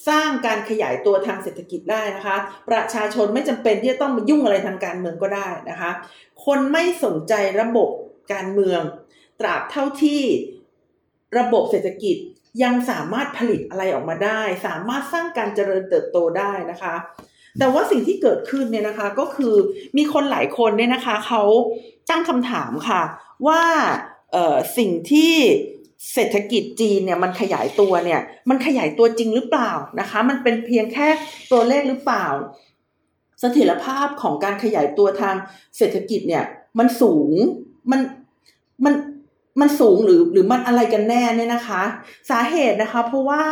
[0.07, 2.37] สร้างการขยายตัวทางเศรษฐกิจได้นะคะ
[2.69, 5.91] ประชาชนไม่จำเป็นที่จะต้องมายุ่งอะไรทางการเมืองก็ได้นะคะ
[6.45, 7.89] คนไม่สนใจระบบ
[8.33, 8.81] การเมือง
[9.39, 10.21] ตราบเท่าที่
[11.39, 12.15] ระบบเศรษฐกิจ
[12.63, 16.95] ยังสามารถผลิตอะไรออกมาได้ สามารถสร้างการเจริญเติบโตได้นะคะ
[17.59, 19.55] แต่ว่าสิ่งที่เกิดขึ้นเนี่ยนะคะก็คือ
[19.97, 21.43] มีคนหลายคนเนี่ยนะคะเขา
[22.09, 23.01] ตั้งคำถามค่ะ
[23.47, 23.63] ว่า
[24.77, 25.35] สิ่งที่
[26.13, 31.07] เศรษฐกิจจีนเนี่ยมันขยายตัวเนี่ยมันขยายตัวจริงหรือเปล่านะคะ มันเป็นเพียงแค่
[31.51, 32.25] ตัวเลขหรือเปล่า
[33.39, 35.35] เสถียรภาพของการขยายตัวทาง
[35.77, 36.43] เศรษฐกิจเนี่ย
[36.79, 37.31] มันสูง
[37.91, 38.01] มัน
[38.85, 38.93] มัน
[39.59, 41.83] มันสูงหรือหรือมันอะไรกันแน่เนี่ยนะคะ
[42.29, 43.43] สาเหตุนะคะ เพราะว่า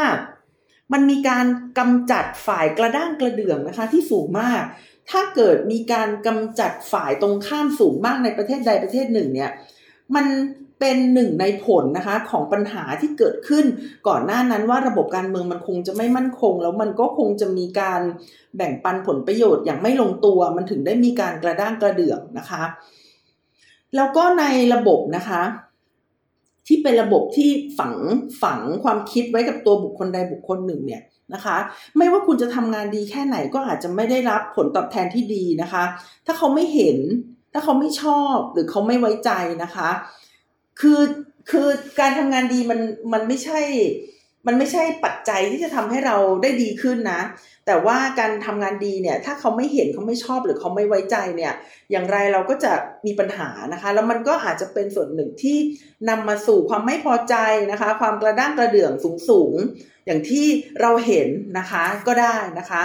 [0.93, 1.45] มันมีการ
[1.77, 4.61] กำจัดฝ่ายกระด้างกระเดื่องนะคะ ที่สูงมาก
[5.09, 9.51] ถ้าเกิดมีการกำจัดฝ่ายตรงข้ามสูงมากในประเทศใดประเทศหนึ่งเนี่ย
[10.15, 10.25] มัน
[10.79, 13.65] เป็นหนึ่งในผลนะคะของปัญหาที่เกิดขึ้น
[14.07, 18.01] ก่อนหน้านั้นว่าระบบการเมืองมันคงจะไม่มั่นคง แล้วมันก็คงจะมีการ
[18.57, 22.63] แบ่งปันผลประโยชน์อย่างไม่ลงตัว มันถึงได้มีการกระด้างกระเดื่องนะคะ
[23.95, 24.43] แล้วก็ใน
[24.73, 25.41] ระบบนะคะ
[26.67, 27.95] ที่เป็นระบบที่ฝัง
[28.43, 31.01] ฝังความคิดไว้กับตัวบุคคลใดบุคคลหนึ่งเนี่ย
[31.33, 31.57] นะคะ
[31.97, 35.83] ไม่ว่าคุณจะทำงานดีแค่ไหนก็อาจจะไม่ได้รับผลตอบแทนที่ดีนะคะ
[36.25, 36.97] ถ้าเขาไม่เห็น
[37.53, 39.31] ถ้าเขาไม่ชอบหรือเขาไม่ไว้ใจ
[39.63, 39.89] นะคะ
[40.81, 41.01] คือ
[41.49, 41.67] คือ
[41.99, 42.79] การทำงานดีมัน
[43.13, 43.61] มันไม่ใช่
[44.47, 47.21] มันไม่ใช่ปัจจัยที่จะทำให้เราได้ดีขึ้นนะ
[47.65, 51.53] แต่ว่าการทำงานดีเนี่ย ถ้าเขาไม่เห็นเขาไม่ชอบหรือเขาไม่ไว้ใจเนี่ย
[51.91, 52.71] อย่างไรเราก็จะ
[53.05, 55.57] มีปัญหานะคะ แล้วมันก็อาจจะเป็นส่วนหนึ่งที่
[56.09, 57.35] นำมาสู่ความไม่พอใจ
[57.71, 59.53] นะคะ ความกระด้างกระเดื่องสูงสูง
[60.05, 60.45] อย่างที่
[60.81, 62.83] เราเห็นนะคะก็ได้นะคะ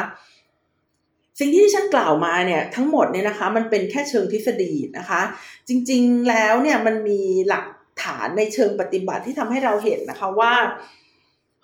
[1.41, 5.23] สิ่งที่ฉันกล่าวมาเนี่ยทั้งหมดเนี่ยนะคะ มันเป็นแค่เชิงทฤษฎีนะคะ
[5.69, 7.64] จริงๆแล้วเนี่ยมันมีหลัก
[8.02, 10.54] ฐานในเชิงปฏิบัติที่ทำให้เราเห็นนะคะว่า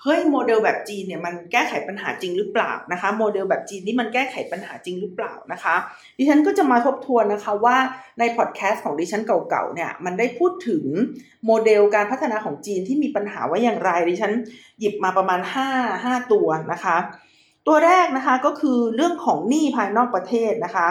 [0.02, 5.74] เฮ้ยโมเดลแบบจีนเนี่ยมันแก้ไขปัญหาจริงหรือเปล่านะคะ โมเดลแบบจีนนี่มันแก้ไขปัญหาจริงหรือเปล่านะคะ
[6.18, 7.76] ดิฉันก็จะมาทบทวนนะคะว่า
[8.18, 10.84] ในพอดแคสต์ของดิฉันเก่าๆเนี่ยมันได้พูดถึง
[11.46, 14.32] โมเดลการพัฒนาของจีนที่มีปัญหาว่าอย่างไร ดิฉัน
[14.78, 15.40] หยิบมาประมาณ
[15.72, 16.96] 5 5 ตัวนะคะ
[17.66, 20.86] ตัวแรกนะคะก็คือเรื่องของหนี้ภายนอกประเทศนะคะ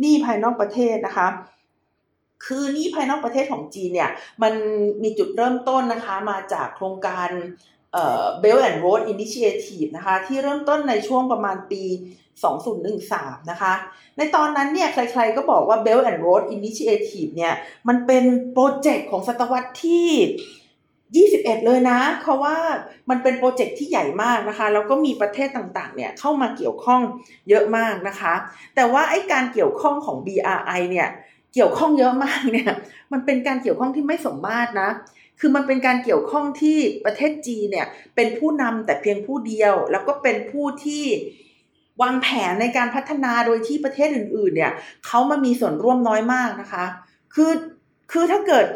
[0.00, 1.26] หนี้ภายนอกประเทศนะคะ
[2.44, 4.10] คือนี้ภายนอกประเทศของจีนเนี่ย
[4.42, 4.52] มัน
[5.02, 7.28] มีจุดเริ่มต้นนะคะมาจากโครงการ
[7.92, 11.82] เอ่อ Belt and Road Initiative นะคะที่เริ่มต้นในช่วงประมาณปี
[12.72, 13.74] 2013 นะคะ
[14.16, 17.54] ในตอนนั้นเนี่ยใครๆก็บอกว่า Belt and Road Initiative เนี่ย
[17.88, 20.08] มันเป็นโปรเจกต์ของศตวรรษที่
[21.28, 22.56] 21 เลยนะเพราะว่า
[23.10, 27.00] มันเป็นโปรเจกต์ที่ใหญ่มากนะคะแล้วก็มีประเทศต่างๆเนี่ยเข้ามาเกี่ยวข้อง
[27.48, 28.34] เยอะมากนะคะ
[28.74, 31.08] แต่ว่าไอ้การเกี่ยวข้องของ BRI เนี่ย
[31.54, 32.72] เกี่ยวข้องเยอะมากเนี่ย
[33.12, 34.90] มันเป็นการเกี่ยวข้องที่ไม่สมมาตรนะ
[35.40, 37.86] คือมันเป็นการเกี่ยวข้องที่ประเทศจีนเนี่ย
[38.16, 41.04] เป็นผู้นำแต่เพียงผู้เดียว แล้วก็เป็นผู้ที่
[42.02, 44.72] วางแผนในการพัฒนาโดยที่ประเทศอื่น ๆ เนี่ย
[45.06, 46.84] เขามามีส่วนร่วมน้อยมากนะคะ
[47.34, 47.52] คือ
[48.12, 48.66] คือถ้าเกิด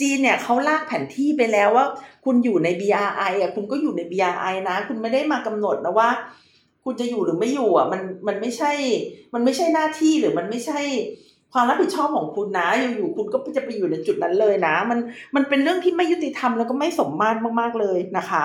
[0.00, 1.86] จีนเนี่ยเขาลากแผนที่ไปแล้วว่า
[2.24, 6.10] คุณอยู่ใน BRI อะคุณก็อยู่ใน BRI นะ คุณไม่ได้มากำหนดนะว่า
[6.84, 8.72] คุณจะอยู่หรือไม่อยู่อะมันมันไม่ใช่
[9.34, 10.80] มันไม่ใช่หน้าที่หรือมันไม่ใช่
[11.52, 14.98] ความรับผิดชอบของคุณนะอยู่ๆคุณก็จะไปอยู่ในจุดนั้นเลยนะ มัน
[15.34, 18.44] มันเป็นเรื่องที่ไม่ยุติธรรมแล้วก็ไม่สมมาตรมาก ๆเลยนะคะ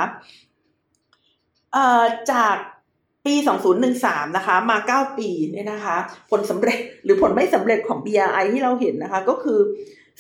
[1.74, 2.56] เอ่อจาก
[3.26, 3.36] ปี
[3.86, 5.98] 2013 นะคะ มา 9 ปีเนี่ยนะคะ
[6.32, 9.60] ผลสำเร็จหรือผลไม่สำเร็จของ BRI ที่เราเห็นนะคะ ก็คือ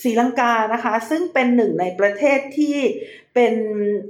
[0.03, 2.77] ศรีลังกานะคะ ซึ่งเป็นหนึ่งในประเทศที่
[3.33, 3.53] เป็น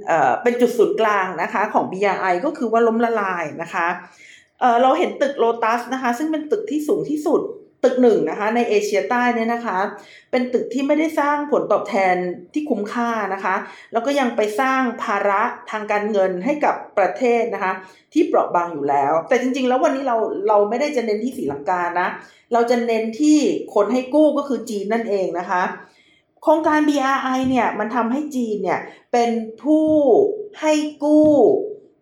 [0.06, 3.86] เอ่อเป็นจุดศูนย์กลางนะคะของ BRI ก็คือว่าล้มละลายนะคะ
[4.60, 7.42] เอ่อเราเห็นตึกโลตัสนะคะ ซึ่งเป็นตึกที่สูงที่สุด
[7.84, 9.78] ตึกหนึ่งนะคะ ในเอเชียใต้เนี่ยนะคะ
[10.30, 12.16] เป็นตึกที่ไม่ได้สร้างผลตอบแทน
[12.52, 13.54] ที่คุ้มค่านะคะ
[13.92, 17.72] แล้วก็ยังไปสร้างภาระทางการเงินให้กับประเทศนะคะ
[18.12, 20.16] ที่เปราะบางอยู่แล้ว แต่จริงๆ แล้ววันนี้เรา
[20.48, 22.08] เราไม่ได้จะเน้นที่สีลังกานะ
[22.52, 23.38] เราจะเน้นที่
[23.74, 25.62] คนให้กู้ก็คือจีนนั่นเองนะคะ
[26.42, 28.80] โครงการ BRI เนี่ยมันทำให้จีนเนี่ย
[29.12, 29.30] เป็น
[29.62, 29.86] ผู้
[30.60, 30.72] ให้
[31.04, 31.30] กู้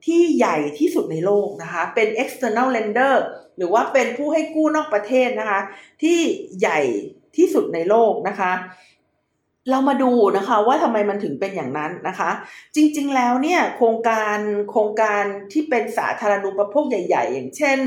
[0.07, 3.15] ที่ใหญ่ที่สุดในโลกนะคะ เป็น external lender
[3.57, 5.61] หรือว่าเป็นผู้ให้กู้นอกประเทศนะคะ
[6.03, 6.19] ที่
[6.61, 6.81] ใหญ่
[7.37, 8.53] ที่สุดในโลกนะคะ
[9.71, 12.31] เรามาดูนะคะว่าทำไมมันถึงเป็นอย่างนั้นนะคะ
[12.75, 14.39] จริงๆแล้วเนี่ยโครงการ
[14.71, 17.79] โครงการที่เป็นสาธารณูปโภคใหญ่ ๆ อย่างเช่น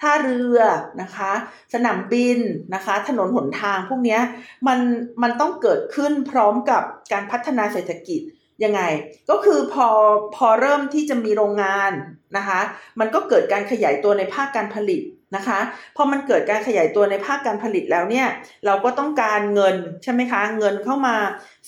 [0.00, 0.58] ท่าเรือ
[1.02, 1.32] นะคะ
[1.74, 2.38] สนามบิน
[2.74, 4.18] นะคะ ถนนหนทางพวกนี้
[4.66, 4.78] มัน
[5.22, 8.20] มันต้องเกิดขึ้นพร้อมกับการพัฒนาเศรษฐกิจ
[8.64, 8.82] ยังไง
[9.30, 9.88] ก็คือพอ
[10.36, 11.92] พอเริ่มที่จะมีโรงงาน
[12.36, 12.60] นะคะ
[13.00, 15.02] มันก็เกิดการขยายตัวในภาคการผลิต
[15.36, 15.58] นะคะ
[15.96, 18.28] พอมันเกิดการขยายตัวในภาคการผลิตแล้วเนี่ย
[18.66, 21.16] เราก็ต้องการเงินใช่ไหมคะ เงินเข้ามา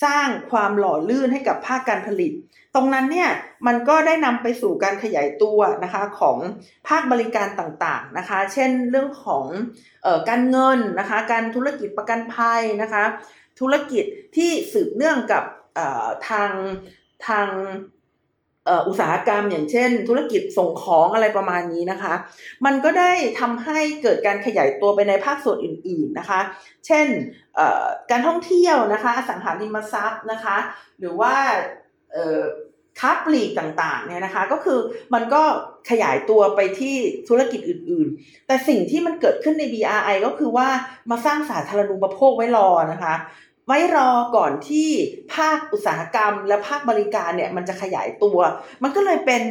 [0.04, 2.33] สร้างความหล่อลื่นให้กับภาคการผลิต
[2.74, 3.30] ตรงนั้นเนี่ย
[3.66, 6.38] มันก็ได้นำไปสู่การขยายตัวนะคะของ
[6.88, 9.44] ภาคบริการต่างๆนะคะ เช่นเรื่องของ
[10.07, 13.04] ออการเงินนะคะ การธุรกิจประกันภัยนะคะ
[13.61, 14.04] ธุรกิจ
[14.37, 15.44] ที่สืบเนื่องกับ
[16.28, 16.50] ทาง
[17.26, 17.48] ทาง
[18.88, 22.14] อุตสาหกรรมอย่างเช่น ธุรกิจส่งของอะไรประมาณนี้นะคะ
[22.64, 26.40] มันก็ได้ทำให้เกิดการขยายตัวไปในภาคส่วนอื่น ๆนะคะ
[26.87, 27.06] เช่น
[28.10, 30.56] การท่องเที่ยวนะคะอสังหาริมทรัพย์นะคะ
[30.98, 31.34] หรือว่า
[33.00, 34.78] ค้าปลีกต่างๆเนี่ยนะคะ ก็คือ
[35.14, 35.42] มันก็
[35.90, 36.94] ขยายตัวไปที่
[37.28, 40.68] ธุรกิจอื่นๆ แต่สิ่งที่มันเกิดขึ้นใน BRI ก็คือว่า
[41.10, 43.14] มาสร้างสาธารณูปโภคไว้รอนะคะ
[43.66, 44.88] ไว้รอก่อนที่
[45.35, 48.38] ภาคอุตสาหกรรม และภาคบริการเนี่ยมันจะขยายตัว
[48.83, 49.42] มันก็เลยเป็น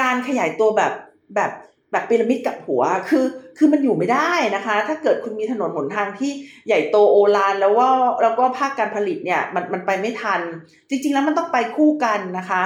[0.00, 0.92] การขยายตัวแบบ
[1.34, 1.52] แบบ
[1.92, 3.24] แบบพีระมิดกับหัว คือ
[3.58, 6.32] คือมันอยู่ไม่ได้นะคะ ถ้าเกิดคุณมีถนนหนทางที่
[6.66, 7.90] ใหญ่โตโอลานแล้วว่า
[8.22, 10.40] แล้วก็ภาคการผลิตเนี่ยมันมันไปไม่ทัน
[10.88, 12.62] จริง ๆ แล้วมันต้องไปคู่กันนะคะ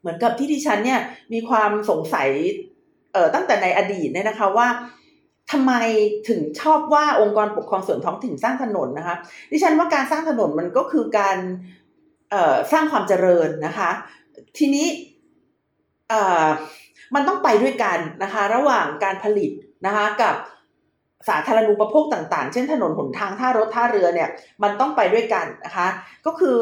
[0.00, 1.00] เหมือนกับที่ดิฉันเนี่ย
[1.32, 2.28] มีความสงสัย
[3.12, 4.68] เอ่อตั้งแต่ในอดีตเนี่ยนะคะว่า
[5.52, 5.72] ทำไม
[6.28, 9.16] ถึงชอบว่าองค์กรปกครองส่วนท้องถิ่นสร้างถนนนะคะ
[9.50, 11.38] ดิฉันว่าการสร้างถนนมันก็คือการ
[12.72, 13.90] สร้างความเจริญนะคะ
[14.58, 14.86] ทีนี้
[17.14, 19.50] มันต้องไปด้วยกันนะคะ ระหว่างการผลิต
[19.86, 20.34] นะคะกับ
[21.28, 24.28] สาธารณูปโภคต่างๆ เช่นถนนหนทางท่ารถท่าเรือเนี่ย
[24.62, 25.88] มันต้องไปด้วยกันนะคะ
[26.26, 26.56] ก็คือ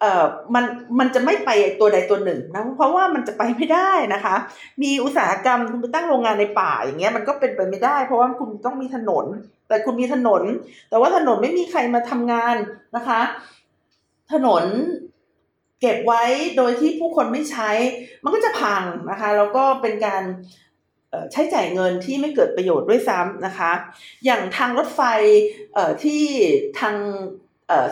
[0.00, 0.24] เอ่อ
[0.54, 0.64] มัน
[0.98, 1.50] มันจะไม่ไป
[1.80, 4.34] ตัวใดตัวหนึ่งนะเพราะว่ามันจะไปไม่ได้นะคะ
[4.82, 9.26] มีอุตสาหกรรมคุณไปตั้งโรงงานในป่าอย่างเงี้ยมันก็เป็นไปไม่ได้ เพราะว่าคุณต้องมีถนน
[9.68, 10.42] แต่คุณมีถนน
[10.90, 12.56] แต่ว่าถนนไม่มีใครมาทำงาน
[12.96, 13.20] นะคะ
[14.32, 14.64] ถนน
[15.80, 16.22] เก็บไว้
[16.56, 17.70] โดยที่ผู้คนไม่ใช้
[18.24, 20.22] มันก็จะพังนะคะ แล้วก็เป็นการ
[21.32, 23.72] ใช้จ่ายเงินที่ไม่เกิดประโยชน์ด้วยซ้ำนะคะ
[24.24, 25.00] อย่างทางรถไฟ
[26.02, 26.22] ที่
[26.80, 26.96] ทาง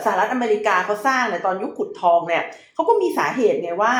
[0.03, 3.93] สหรัฐอเมริกาเขาสร้างในตอนยุคขุดทองเนี่ยเขาก็มีสาเหตุไงว่า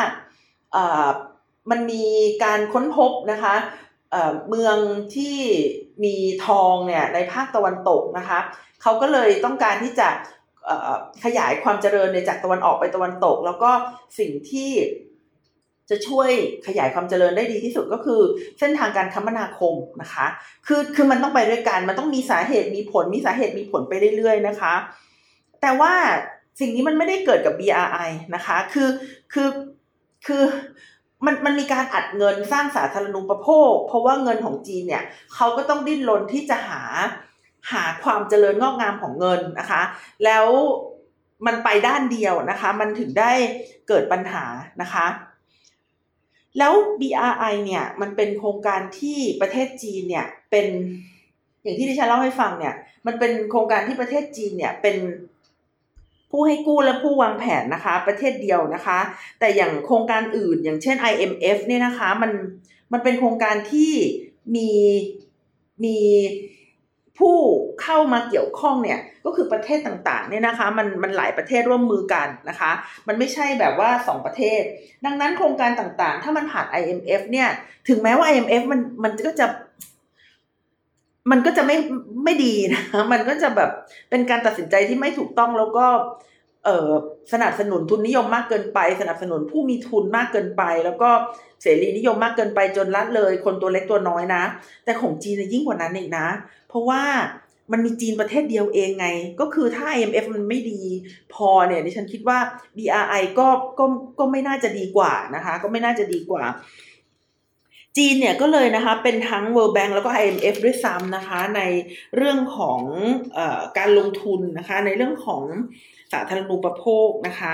[1.71, 2.06] มันมี
[2.43, 3.56] การค้นพบนะคะ
[4.49, 4.78] เมือง
[5.15, 5.38] ที่
[6.04, 8.39] มีทองเนี่ยในภาคตะวันตกนะคะ
[8.82, 10.08] เขาก็เลยต้องการที่จะ
[11.23, 13.71] ขยายความเจริญในจากตะวันออกไปตะวันตก แล้วก็
[14.19, 14.71] สิ่งที่
[15.89, 16.30] จะช่วย
[16.67, 18.21] ขยายความเจริญได้ดีที่สุดก็คือ
[18.60, 20.26] เส้นทางการคมนาคมนะคะ
[20.67, 24.74] คือคือมันต้องไปด้วยกัน มันต้องมีสาเหตุมีผล มีสาเหตุมีผลไปเรื่อยๆนะคะ
[25.62, 25.93] แต่ว่า
[26.60, 28.89] สิ่งนี้มันไม่ได้เกิดกับ BRI นะคะ คือ
[29.34, 29.50] คือ
[30.28, 30.43] คือ
[31.26, 35.04] มันมันมีการอัดเงินสร้างสาธารณูปโภค เพราะว่าเงินของจีนเนี่ย
[35.36, 36.82] เขาก็ต้องดิ้นรนที่จะหา
[37.71, 39.82] หาความเจริญงอกงามของเงินนะคะ
[40.26, 40.45] แล้ว
[41.45, 43.32] มันไปด้านเดียวนะคะ มันถึงได้
[43.88, 44.43] เกิดปัญหา
[44.82, 45.06] นะคะ
[46.58, 50.68] แล้ว BRI เนี่ยมันเป็นโครงการที่ประเทศจีนเนี่ยเป็น
[51.63, 52.76] อย่างที่ดิฉันเล่าให้ฟังเนี่ย
[53.08, 54.98] มันเป็นโครงการที่ประเทศจีนเนี่ยเป็น
[56.32, 59.00] ผู้ให้กู้และผู้วางแผนนะคะ ประเทศเดียวนะคะ
[59.39, 62.32] แต่อย่างโครงการอื่นอย่างเช่น IMF เนี่ยนะคะ มัน
[62.94, 63.94] มันเป็นโครงการที่
[64.56, 64.70] มี
[65.84, 65.98] มี
[67.19, 67.38] ผู้
[67.82, 72.71] เข้ามาเกี่ยวข้องเนี่ยก็คือประเทศต่างๆเนี่ยนะคะมันมันหลายประเทศร่วมมือกันนะคะ
[73.08, 74.62] มันไม่ใช่แบบว่า 2 ประเทศ
[75.06, 77.49] ดังนั้นโครงการต่างๆ ถ้ามันผ่าน IMF เนี่ย
[77.88, 79.45] ถึงแม้ว่า IMF มันมันก็จะ
[81.32, 81.78] มันก็จะไม่
[82.23, 83.69] ไม่ดีนะ มันก็จะแบบ
[84.10, 85.86] เป็นการตัดสินใจที่ไม่ถูกต้องแล้วก็
[87.34, 91.10] สนับสนุนทุนนิยมมากเกินไป สนับสนุนผู้มีทุนมากเกินไป แล้วก็
[91.62, 94.43] เสรีนิยมมากเกินไปจนละเลย คนตัวเล็กตัวน้อยนะ
[94.86, 96.28] แต่ของจีนยิ่งกว่านั้นอีกนะ
[96.69, 97.04] เพราะว่า
[97.71, 99.08] มันมีจีนประเทศเดียวเองไง
[99.39, 100.82] ก็คือถ้า IMF มันไม่ดี
[101.34, 102.39] พอเนี่ยดิฉันคิดว่า
[102.78, 103.47] BRI ก็
[103.80, 103.86] ก็
[104.19, 106.43] ก็ไม่น่าจะดีกว่านะคะ ก็ไม่น่าจะดีกว่า
[107.97, 111.62] จีนเนี่ยก็เลยนะคะเป็นทั้ง World Bank แล้วก็ IMF ด้วยซ้ำนะคะ ใน
[112.15, 112.82] เรื่องของ
[113.38, 113.39] อ
[113.78, 117.54] การลงทุนนะคะ ในเรื่องของาธารณูปโภคนะคะ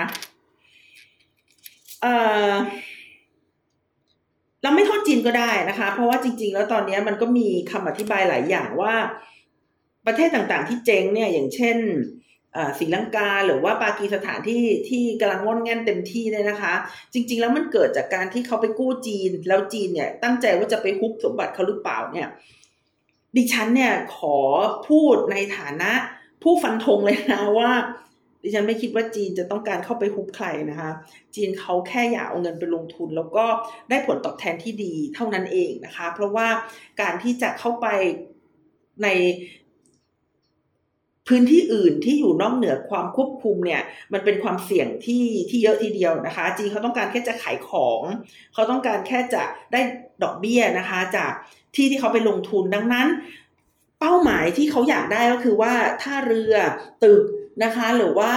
[2.01, 2.07] เอ
[2.51, 2.53] อ
[4.63, 8.95] เราไม่โทษจีนก็ได้นะคะ เพราะว่าจริง ๆ แล้วตอนนี้มันก็มีคำอธิบายหลายอย่างว่า
[10.05, 11.77] ประเทศต่างๆ ที่เจ๊งเนี่ยอย่างเช่น
[12.79, 16.73] ศรีลังกาหรือว่าปากีสถานที่ที่กำลังง่อนแง่นเต็มที่เนี่ยนะคะ
[17.13, 22.27] จริง ๆ แล้วมันเกิดจากการที่เขาไปกู้จีน แล้วจีนเนี่ยตั้งใจว่าจะไปฮุบสมบัติเขาหรือเปล่าเนี่ย
[23.35, 24.37] ดิฉันเนี่ยขอ
[24.87, 25.91] พูดในฐานะ
[26.43, 27.71] ผู้ฟันธงเลยนะว่า
[28.43, 30.91] ดิฉันไม่คิดว่าจีนจะต้องการเข้าไปฮุบใครนะคะ
[31.35, 33.45] จีนเขาแค่อยากเอาเงินไปลงทุน แล้วก็
[33.89, 36.47] ได้ผลตอบแทนที่ดีเท่านั้นเองนะคะ เพราะว่า
[37.01, 37.87] การที่จะเข้าไป
[39.03, 39.07] ใน
[41.27, 43.81] พื้นที่อื่นที่อยู่นอกเหนือความควบคุมเนี่ย
[44.13, 48.01] มันเป็นความเสี่ยงที่ที่เยอะทีเดียวนะคะ จีนเขาต้องการแค่จะขายของ
[48.53, 49.81] เขาต้องการแค่จะได้
[50.23, 51.31] ดอกเบี้ยนะคะ จาก
[51.75, 53.07] ที่ที่เขาไปลงทุนดังนั้น
[53.99, 56.53] เป้าหมายที่เขาอยากได้ก็คือว่าท่าเรือ
[57.03, 57.23] ตึก
[57.63, 58.33] นะคะ หรือว่า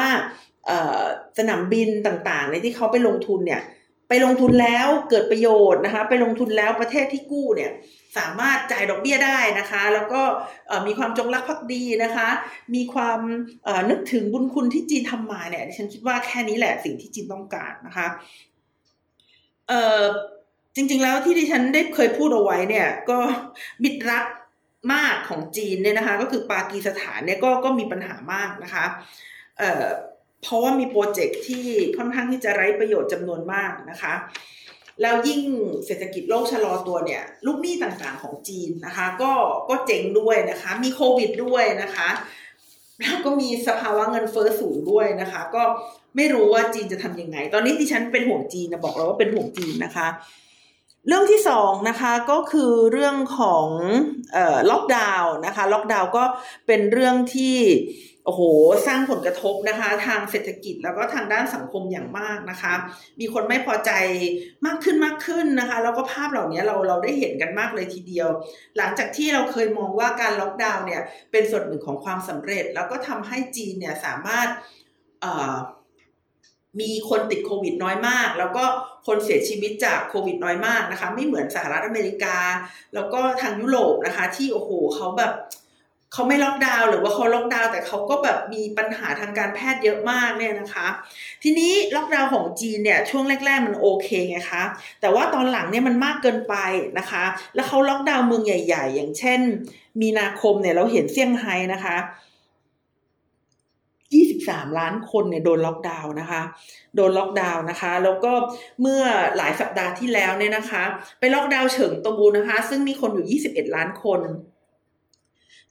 [1.39, 3.63] สนามบินต่างๆ ในที่เขาไปลงทุนเนี่ย
[4.09, 7.71] ไปลงทุนแล้วเกิดประโยชน์นะคะ ไปลงทุนแล้วประเทศที่กู้เนี่ย
[8.17, 10.23] สามารถจ่ายดอกเบี้ยได้นะคะ แล้วก็
[10.87, 12.29] มีความจงรักภักดีนะคะ
[12.75, 13.21] มีความ
[13.91, 18.07] นึกถึงบุญคุณที่จีนทำมาเนี่ยฉันคิดว่าแค่นี้แหละสิ่งที่จีนต้องการนะคะ
[20.77, 23.19] จริงๆแล้วที่ดิฉันได้เคยพูดเอาไว้เนี่ย ก็
[23.83, 24.25] มิตรรัก
[24.93, 28.85] มากของจีนเนี่ยนะคะก็คือปากีสถานเนี่ยก็ก็มีปัญหามากนะคะ
[29.59, 29.87] เอ่อ
[30.43, 31.67] เพราะว่ามีโปรเจกต์ที่
[31.97, 34.15] ค่อนข้างที่จะไร้ประโยชน์จำนวนมากนะคะ
[35.03, 35.43] แล้วยิ่ง
[35.87, 39.33] เศรษฐกิจโลกชะลอตัวเนี่ยลูกหนี้ต่างๆของจีนนะคะก็
[39.69, 42.09] ก็เจ๋งด้วยนะคะ มีโควิดด้วยนะคะ
[43.01, 45.63] แล้วก็มีสภาวะเงินเฟอ้อสูงด้วยนะคะ ก็
[46.17, 50.07] ไม่รู้ว่าจีนจะทำยังไง ตอนนี้ที่ฉันเป็นห่วงจีนนะบอกแล้วว่าเป็นห่วงจีนนะคะ
[51.07, 53.69] เรื่องที่สองนะคะก็คือเรื่องของ
[54.37, 56.25] ออล็อกดาวน์นะคะล็อกดาวน์ก็
[56.67, 57.57] เป็นเรื่องที่
[58.27, 58.43] โอ้โห
[58.87, 62.75] สร้างผลกระทบนะคะ ทางเศรษฐกิจแล้วก็ทางด้านสังคมอย่างมากนะคะ
[63.21, 63.91] มีคนไม่พอใจ
[64.67, 68.29] มากขึ้นมากขึ้นนะคะ แล้วก็ภาพเหล่านี้เราเราได้เห็นกันมากเลยทีเดียว
[68.77, 74.49] หลังจากที่เราเคยมองว่าการล็อกดาวน์เนี่ยเป็นส่วนหนึ่งของความสำเร็จ แล้วก็ทำให้จีนเนี่ยสามารถ
[76.81, 78.65] มีคนติดโควิดน้อยมาก แล้วก็
[79.07, 82.37] คนเสียชีวิตจากโควิดน้อยมากนะคะ ไม่เหมือนสหรัฐอเมริกา
[82.95, 85.33] แล้วก็ทางยุโรปนะคะ ที่โอ้โหเขาแบบ
[86.13, 90.87] เขาไม่ล็อกดาวน์หรือว่าเขาล็อกดาวน์แต่เขาก็แบบมีปัญหาทางการแพทย์เยอะมากเนี่ยนะคะ
[91.43, 94.63] ทีนี้ล็อกดาวน์ของจีนเนี่ยช่วงแรก ๆ มันโอเคไงคะ
[95.01, 96.55] แต่ว่าตอนหลังเนี่ยมันมากเกินไป
[96.99, 99.41] นะคะ แล้วเขาล็อกดาวน์เมืองใหญ่ ๆ อย่างเช่น
[100.01, 101.97] มีนาคมเนี่ยเราเห็นเซี่ยงไฮ้นะคะ
[104.23, 106.43] 23 ล้านคนเนี่ยโดนล็อกดาวน์นะคะ
[106.97, 108.33] โดนล็อกดาวน์นะคะ แล้วก็
[108.81, 109.03] เมื่อ
[109.37, 110.83] หลายสัปดาห์ที่แล้วเนี่ยนะคะ
[111.21, 114.21] ไปล็อกดาวน์เฉิงตูนะคะ ซึ่งมีคนอยู่ 21 ล้านคน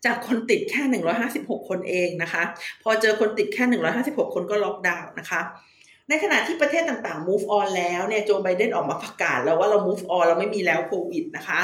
[0.05, 0.83] จากคนติดแค่
[1.27, 2.43] 156 คนเองนะคะ
[2.83, 3.63] พอเจอคนติดแค่
[3.99, 5.41] 156 คนก็ล็อกดาวน์นะคะ
[6.09, 11.59] ในขณะที่ประเทศต่างๆ move on แล้วเนี่ยโจไบเดนออกมาประกาศแล้วว่าเรา move on เราไม่มีแล้วโควิดนะคะ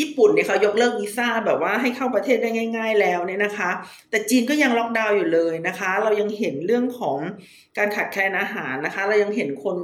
[0.00, 3.70] ญี่ปุ่นเนี่ยเขายกเลิกวีซ่าแบบว่าให้เข้าประเทศได้ง่าย ๆ แล้วเนี่ยนะคะ
[4.10, 7.18] แต่จีนก็ยังล็อกดาวน์อยู่เลยนะคะ เรายังเห็นเรื่องของ
[7.78, 9.78] การขาดแคลนอาหารนะคะ เรายังเห็นคน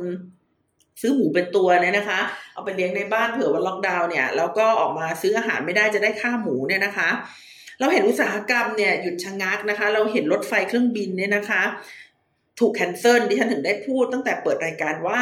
[1.00, 2.20] ซื้อหมูเป็นตัวเนี่ยนะคะ
[2.53, 7.09] เอาไปเลี้ยงในบ้านเผื่อว่าล็อกดาวน์เนี่ยแล้วก็ออกมาซื้ออาหารไม่ได้จะได้ค่าหมูเนี่ยนะคะ
[7.81, 11.62] เราเห็นอุตสาหกรรมเนี่ยหยุดชะงักนะคะ เราเห็นรถไฟเครื่องบินเนี่ยนะคะ
[12.61, 15.20] ถูกแคนเซิลดิฉันถึงได้พูดตั้งแต่เปิดรายการว่า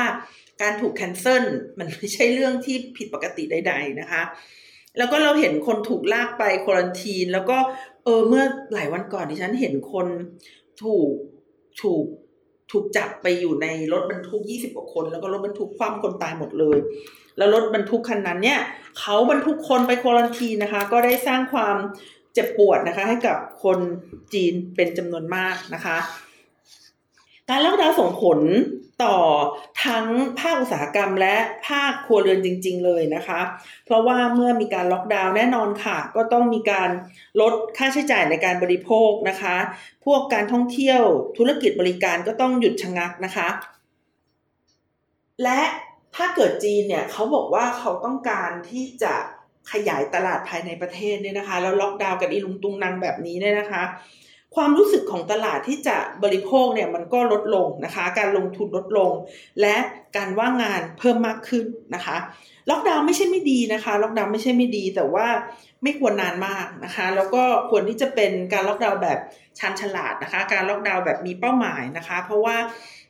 [0.63, 1.45] การถูกแคนเซิล
[1.79, 4.23] มันไม่ใช่เรื่องที่ผิดปกติใด ๆ นะคะ
[4.99, 7.59] แล้วก็เราเห็นคนถูกลากไปควอนตีน แล้วก็
[8.05, 10.07] เออเมื่อหลายวันก่อนดิฉันเห็นคน
[10.83, 11.11] ถูก
[11.83, 12.05] ถูก
[12.71, 16.79] ถูกจับไปอยู่ในรถบรรทุกยี่สิบกว่าคน แล้วก็รถบรรทุกคว่ำคนตายหมดเลย
[17.37, 18.61] แล้วรถบรรทุกคันนั้นเนี่ย
[18.99, 21.77] เขาบรรทุกคนไปควอลันทีนะคะ ก็ได้สร้างความ
[22.35, 23.79] เจ็บปวดนะคะ ให้กับคน
[24.35, 25.97] จีนเป็นจำนวนมากนะคะ
[27.49, 28.41] การล็อกดาวน์ส่งผล
[29.05, 29.17] ต่อ
[29.85, 30.07] ทั้ง
[30.41, 31.37] ภาคอุตสาหกรรมและ
[31.69, 33.41] ภาคครัวเรือนจริง ๆ เลยนะคะ
[33.85, 36.91] เพราะว่าเมื่อมีการล็อกดาวน์แน่นอนค่ะ ก็ต้องมีการ
[37.41, 39.57] ลดค่าใช้จ่ายในการบริโภคนะคะ
[40.05, 41.03] พวกการท่องเที่ยว
[41.39, 43.49] ธุรกิจบริการก็ต้องหยุดชะงักนะคะ
[45.43, 45.61] และ
[46.17, 49.15] ถ้าเกิดจีนเนี่ยเขาบอกว่าเขาต้องการที่จะ
[49.73, 53.83] ขยายตลาดภายในประเทศเนี่ยนะคะ แล้วล็อกดาวน์กันอีลุงตุงนางแบบนี้เนี่ยนะคะ
[54.59, 59.13] ความรู้สึกของตลาดที่จะบริโภคเนี่ยมันก็ลดลงนะคะ การลงทุนลดลง
[59.61, 59.77] และ
[60.17, 62.17] การว่างงานเพิ่มมากขึ้นนะคะ
[62.71, 65.27] ล็อกดาวน์ไม่ใช่ไม่ดีนะคะล็อกดาวน์ไม่ใช่ไม่ดี แต่ว่า
[65.83, 69.19] ไม่ควรนานมากนะคะ แล้วก็ควรที่จะเป็นการล็อกดาวน์แบบ
[69.59, 72.57] ชาญฉลาดนะคะ การล็อกดาวน์แบบมีเป้าหมายนะคะ เพราะว่า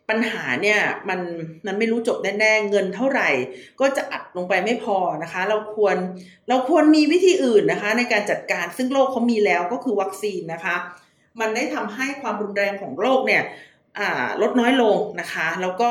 [0.08, 1.20] ปัญหาเนี่ยมัน
[1.66, 3.28] มันไม่รู้จบแน่ๆเงินเท่าไหร่
[3.80, 5.96] ก็จะอัดลงไปไม่พอนะคะ เราควร
[6.48, 10.76] เราควรมีวิธีอื่นนะคะ ในการจัดการซึ่งโลกเขามีแล้วก็คือวัคซีนนะคะ
[11.40, 13.44] มันได้ทำให้ความรุนแรงของโรคเนี่ย
[14.42, 15.88] ลดน้อยลงนะคะ แล้วก็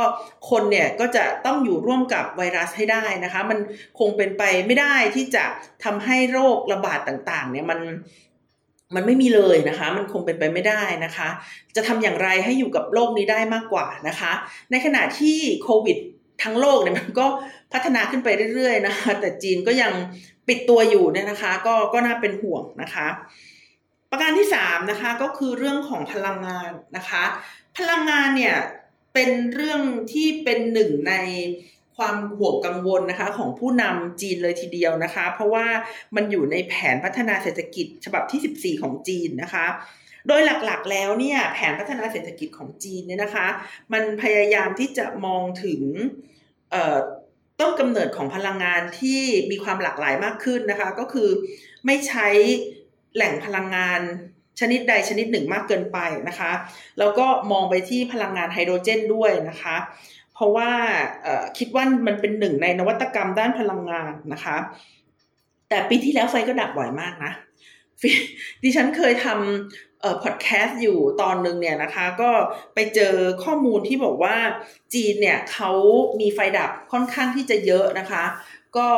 [0.49, 3.59] คนเนี่ยก็จะต้องอยู่ร่วมกับไวรัสให้ได้นะคะ มัน
[3.99, 5.43] คงเป็นไปไม่ได้ที่จะ
[5.83, 7.79] ทำให้โรคระบาดต่างๆ เนี่ยมัน
[8.95, 11.29] มันไม่มีเลยนะคะ มันคงเป็นไปไม่ได้นะคะ
[11.75, 14.31] จะทำอย่างไรให้อยู่กับโรคนี้ได้มากกว่านะคะ
[14.71, 15.97] ในขณะที่โควิด
[16.43, 17.27] ทั้งโลกเนี่ยมันก็
[17.73, 19.91] พัฒนาขึ้นไปเรื่อยๆนะคะ แต่จีนก็ยัง
[20.47, 23.07] ปิดตัวอยู่เนี่ยนะคะ ก็ก็น่าเป็นห่วงนะคะ
[24.11, 27.23] ประการที่สามนะคะก็คือเรื่องของพลังงานนะคะ
[27.77, 28.55] พลังงานเนี่ย
[29.13, 29.81] เป็นเรื่อง
[30.13, 31.13] ที่เป็นหนึ่งใน
[31.97, 35.67] ความห่วงกังวลนะคะของผู้นำจีนเลยทีเดียวนะคะ เพราะว่า
[36.15, 39.65] มันอยู่ในแผนพัฒนาเศรษฐกิจฉบับที่ 14 ของจีนนะคะ
[40.27, 43.47] โดยหลักๆแล้วเนี่ยแผนพัฒนาเศรษฐกิจของจีนเนี่ยนะคะ
[43.93, 45.81] มันพยายามที่จะมองถึง
[47.59, 51.29] ต้นกำเนิดของพลังงานที่มีความหลากหลายมากขึ้นนะคะ ก็คือ
[51.85, 52.27] ไม่ใช้
[53.15, 54.01] แหล่งพลังงาน
[54.59, 56.51] ชนิดใดชนิดหนึ่งมากเกินไปนะคะ
[56.99, 59.75] แล้วก็มองไปที่พลังงานไฮโดรเจนด้วยนะคะ
[60.33, 60.69] เพราะว่า
[61.57, 64.57] คิดว่ามันเป็นหนึ่งในนวัตกรรมด้านพลังงานนะคะ
[65.69, 67.31] แต่ปีที่แล้วไฟก็ดับบ่อยมากนะ
[68.63, 72.31] ดิฉันเคยทำเอ่อพอดแคสต์อยู่ตอนหนึ่งเนี่ยนะคะ ก็
[72.73, 74.35] ไปเจอข้อมูลที่บอกว่า
[74.93, 75.71] จีนเนี่ยเขา
[76.19, 78.23] มีไฟดับค่อนข้างที่จะเยอะนะคะ
[78.77, 78.89] ก็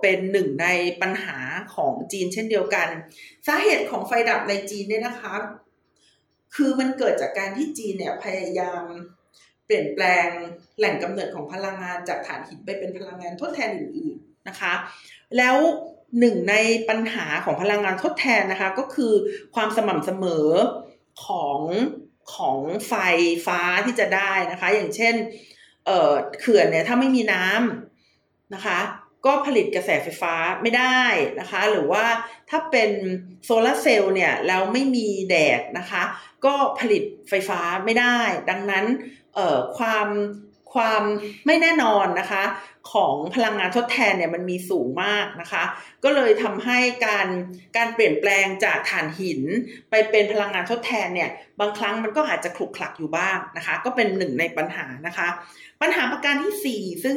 [0.00, 0.68] เป็นหนึ่งใน
[1.02, 1.38] ปัญหา
[1.74, 2.88] ของจีนเช่นเดียวกัน
[3.46, 5.34] สาเหตุของไฟดับในจีนเนี่ยนะคะ
[6.54, 8.84] คือมันเกิดจากการที่จีนเนี่ยพยายาม
[9.66, 10.28] เปลี่ยนแปลง
[10.78, 14.74] แหล่งกำเนิดของพลังงานจากถ่านหินไปเป็นพลังงานทดแทนอื่นๆนะคะ
[15.36, 15.56] แล้ว
[16.20, 16.54] หนึ่งใน
[16.88, 19.12] ปัญหาของพลังงานทดแทนนะคะ ก็คือ
[19.54, 20.48] ความสม่ำเสมอ
[21.24, 21.60] ของ
[22.34, 22.58] ของ
[22.88, 22.94] ไฟ
[23.46, 25.14] ฟ้าที่จะได้นะคะ อย่างเช่น
[25.86, 28.78] เอ่อเขื่อนเนี่ยถ้าไม่มีน้ำนะคะ
[29.26, 31.02] ก็ผลิตกระแสไฟฟ้าไม่ได้
[31.40, 32.04] นะคะ หรือว่า
[32.50, 32.90] ถ้าเป็น
[33.44, 36.02] โซลาเซลล์เนี่ยแล้วไม่มีแดดนะคะ
[36.44, 38.18] ก็ผลิตไฟฟ้าไม่ได้
[38.50, 38.84] ดังนั้น
[39.34, 40.08] เอ่อความ
[40.74, 41.02] ความ
[41.46, 42.44] ไม่แน่นอนนะคะ
[42.92, 45.64] ของพลังงานทดแทนเนี่ยมันมีสูงมากนะคะ
[46.04, 47.28] ก็เลยทำให้การ
[47.76, 49.40] การเปลี่ยนแปลงจากถ่านหิน
[49.90, 51.30] ไปเป็นพลังงานทดแทนเนี่ย
[51.60, 55.28] บางครั้งมันก็อาจจะคลุกคลักอยู่บ้างนะคะ ก็เป็นหนึ่งในปัญหานะคะ
[55.82, 57.16] ปัญหาประการที่ 4 ซึ่ง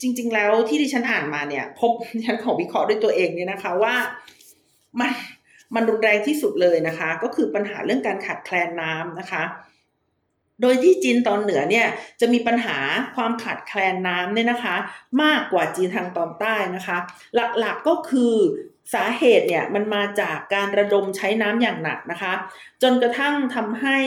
[0.00, 1.92] จริง ๆ แล้วที่ดิฉันอ่านมาเนี่ย พบ
[2.26, 3.94] ฉันของวิเคราะห์ด้วยตัวเองเนี่ยนะคะว่า
[5.00, 5.10] มัน
[5.74, 9.42] มันรุนแรงที่สุดเลยนะคะ ก็คือปัญหาเรื่องการขาดแคลนน้ำนะคะ
[10.60, 11.86] โดยที่จีนตอนเหนือเนี่ย
[12.20, 12.78] จะมีปัญหา
[13.16, 14.76] ความขาดแคลนน้ำเนี่ยนะคะ
[15.22, 16.98] มากกว่าจีนทางตอนใต้นะคะ
[17.60, 18.34] หลักๆก็คือ
[18.94, 22.32] สาเหตุเนี่ยมันมาจากการระดมใช้น้ำอย่างหนักนะคะ
[22.82, 23.98] จนกระทั่งทำให้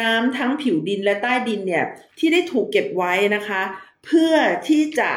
[0.00, 1.84] น้ำทั้งผิวดินและใต้ดินเนี่ย
[2.18, 3.62] ที่ได้ถูกเก็บไว้นะคะ
[4.04, 4.34] เพื่อ
[4.68, 5.10] ที่จะ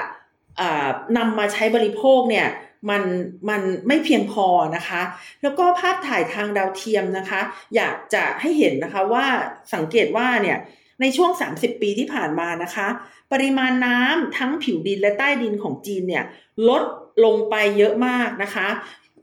[1.18, 2.48] นำมาใช้บริโภคเนี่ย
[2.90, 3.04] มัน
[3.50, 5.02] มันไม่เพียงพอนะคะ
[5.42, 7.42] แล้วก็ภาพถ่ายทางดาวเทียมนะคะ
[7.76, 9.26] อยากจะให้เห็นนะคะว่า
[9.74, 10.58] สังเกตว่าเนี่ย
[11.02, 12.88] ในช่วง 30 ปีที่ผ่านมานะคะ
[13.32, 16.24] ปริมาณน้ำทั้งผิวดินและใต้ดินของจีนเนี่ย
[16.70, 16.84] ลด
[17.26, 18.68] ลงไปเยอะมากนะคะ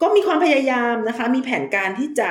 [0.03, 2.31] ก็มีความพยายามนะคะ มีแผนการที่จะ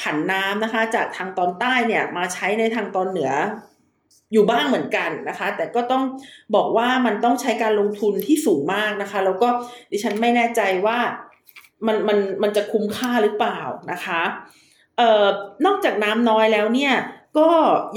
[0.00, 3.30] ผันน้ำนะคะ จากทางตอนใต้เนี่ยมาใช้ในทางตอนเหนือ
[4.32, 6.04] อยู่บ้างเหมือนกันนะคะ แต่ก็ต้อง
[6.54, 9.48] บอกว่ามันต้องใช้การลงทุนที่สูงมากนะคะ แล้วก็
[9.90, 10.98] ดิฉันไม่แน่ใจว่า
[11.86, 13.60] มันมันมันจะคุ้มค่าหรือเปล่า
[13.92, 14.22] นะคะ
[14.98, 15.26] เอ่อ
[15.66, 16.94] นอกจากน้ำน้อยแล้วเนี่ย
[17.38, 17.48] ก็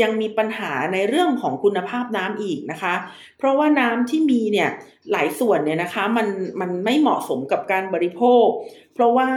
[0.01, 2.95] ยังมีปัญหาในเรื่องของคุณภาพน้ำอีกนะคะ
[3.37, 4.69] เพราะว่าน้ำที่มีเนี่ย
[5.11, 6.27] หลายส่วนเนี่ยนะคะมัน
[6.61, 8.45] มันไม่เหมาะสมกับการบริโภค
[8.93, 9.29] เพราะว่า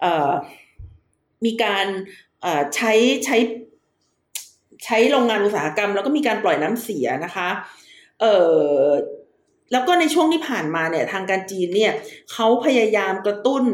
[0.00, 0.30] เอ่อ
[1.44, 1.86] มีการ
[2.74, 2.92] ใช้
[3.24, 3.36] ใช้
[4.84, 7.48] ใช้โรงงานอุตสาหกรรม แล้วก็มีการปล่อยน้ำเสียนะคะ
[8.20, 8.34] เอ่
[8.84, 8.88] อ
[9.72, 11.92] แล้วก็ในช่วงที่ผ่านมาเนี่ยทางการจีนเนี่ย
[12.32, 13.64] เขาพยายามกระตุ้น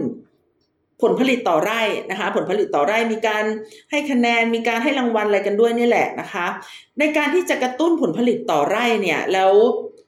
[1.03, 3.45] ผลผลิตต่อไร่นะคะ ผลผลิตต่อไร่มีการ
[3.91, 6.47] ให้คะแนนมีการให้รางวัลอะไรกันด้วยนี่แหละนะคะ
[6.99, 9.53] ในการที่จะกระตุ้นผลผลิตต่อไร่เนี่ย แล้ว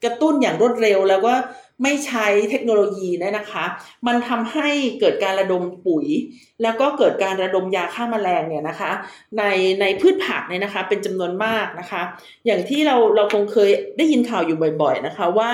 [0.04, 1.34] กระตุ้นอย่างรวดเร็วแล้วก็
[1.82, 3.64] ไม่ใช้เทคโนโลยีเนะนะคะ
[4.06, 4.68] มันทำให้
[5.00, 6.06] เกิดการระดมปุ๋ย
[6.62, 8.92] แล้วก็เกิดการระดมยาฆ่ามาแมลงเนี่ยนะคะ
[9.38, 9.42] ใน
[9.80, 12.02] ในพืชผักเนี่ยนะคะ เป็นจำนวนมากนะคะ
[12.46, 15.52] อย่างที่เราเราคงเคยได้ยินข่าวอยู่บ่อย ๆนะคะว่า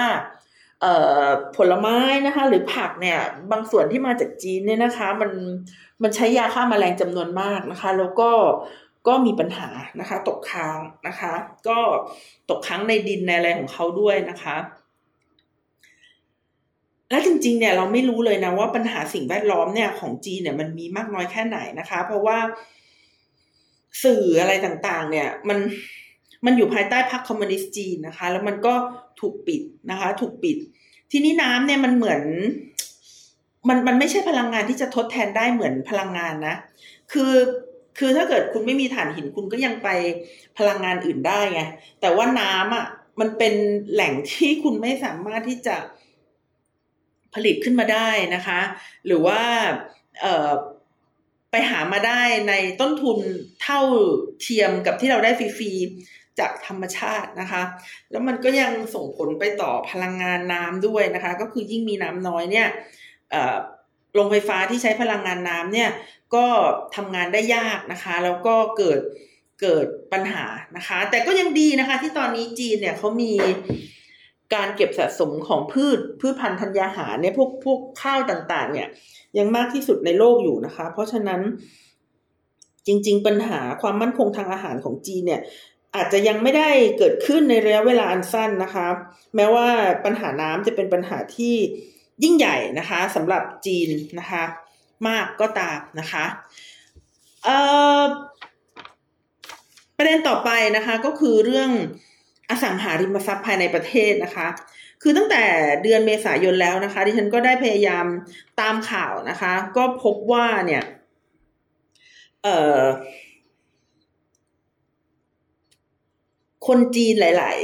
[1.57, 3.19] ผลไม้นะคะ หรือผักเนี่ย
[3.51, 5.31] บางส่วนที่มาจากจีนเนี่ยนะคะ มัน
[6.03, 8.31] มันใช้ยาฆ่ามาแมลงจำนวนมากนะคะ แล้วก็
[9.09, 9.69] ก็มีปัญหา
[10.01, 11.33] นะคะ ตกค้างนะคะ
[11.69, 11.79] ก็
[12.51, 14.57] ตกค้างในดินในอะไรของเขาด้วยนะคะ
[17.11, 22.39] และจริงๆเนี่ยเราไม่รู้เลยนะว่าปัญหาสิ่งแวดล้อมเนี่ยของจีนเนี่ยมันมีมากน้อยแค่ไหนนะคะ เพราะว่า
[24.05, 25.59] สื่ออะไรต่างๆ เนี่ย มัน
[26.47, 28.75] มันอยู่ภายใต้พรรคคอมมิวนิสต์จีนนะคะ แล้วมันก็
[29.21, 30.57] ถูกปิดนะคะ ถูกปิด
[31.13, 32.23] ทีนี้น้ำเนี่ยมันเหมือน
[33.69, 36.57] มันมันไม่ใช่พลังงานที่จะทดแทนได้เหมือนพลังงานนะ
[37.13, 37.33] คือ
[37.99, 39.89] คือถ้าเกิดคุณไม่มีถ่านหินคุณก็ยังไป
[40.59, 41.63] พลังงานอื่นได้ไง
[42.01, 42.87] แต่ว่าน้ำอะ
[43.21, 43.55] มันเป็น
[43.93, 45.77] แหล่งที่คุณไม่สามารถที่จะ
[47.37, 48.61] ผลิตขึ้นมาได้นะคะ
[49.07, 49.41] หรือว่า
[51.51, 53.19] ไปหามาได้ในต้นทุน
[53.63, 53.81] เท่า
[54.41, 57.63] เทียมกับที่เราได้ฟรีๆจากธรรมชาตินะคะ
[58.11, 62.69] แล้วมันก็ยังส่งผลไปต่อพลังงานน้ำด้วยนะคะ ก็คือยิ่งมีน้ำน้อยเนี่ย
[64.15, 65.91] โรงไฟฟ้าที่ใช้พลังงานน้ำเนี่ย
[66.35, 66.47] ก็
[66.97, 69.01] ทำงานได้ยากนะคะ แล้วก็เกิด
[69.61, 70.45] เกิดปัญหา
[70.77, 73.33] นะคะ แต่ก็ยังดีนะคะที่ตอนนี้จีนเนี่ยเขามี
[74.55, 78.89] การเก็บสะสมของพืชพืชพันธุ์ธัญญาหารเนี่ยพวกพวกข้าวต่างๆ เนี่ย
[79.39, 81.41] ยังมากที่สุดในโลกอยู่นะคะ เพราะฉะนั้น
[82.87, 85.41] จริง ๆ ปัญหาความมั่นคงทางอาหารของจีนเนี่ย
[85.95, 88.87] อาจจะยังไม่ได้เกิดขึ้นในระยะเวลาอันสั้นนะคะ
[89.37, 89.67] แม้ว่า
[90.05, 91.55] ปัญหาน้ำจะเป็นปัญหาที่
[92.23, 93.89] ยิ่งใหญ่นะคะสำหรับจีน
[94.19, 94.45] นะคะ
[95.09, 96.25] มากก็ตามนะคะ
[99.97, 101.71] ประเด็นต่อไปนะคะก็คือเรื่อง
[102.51, 104.49] อสังหาริมทรัพย์ภายในประเทศนะคะ
[105.03, 105.45] คือตั้งแต่
[105.83, 108.07] เดือนเมษายนแล้วนะคะ ดิฉันก็ได้พยายาม
[108.61, 110.83] ตามข่าวนะคะ ก็พบว่าเนี่ย
[112.43, 112.81] เอ่อ
[116.67, 117.61] คนจีนหลาย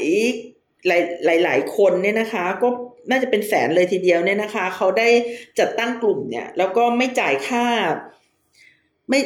[0.50, 2.68] ๆ หลาย หลาย ๆ คนเนี่ยนะคะ ก็
[3.10, 5.08] น่าจะเป็นแสนเลยทีเดียวเนี่ยนะคะ เขาได้
[5.58, 7.66] จัดตั้งกลุ่มเนี่ย แล้วก็ไม่จ่ายค่า
[9.08, 9.20] ไม่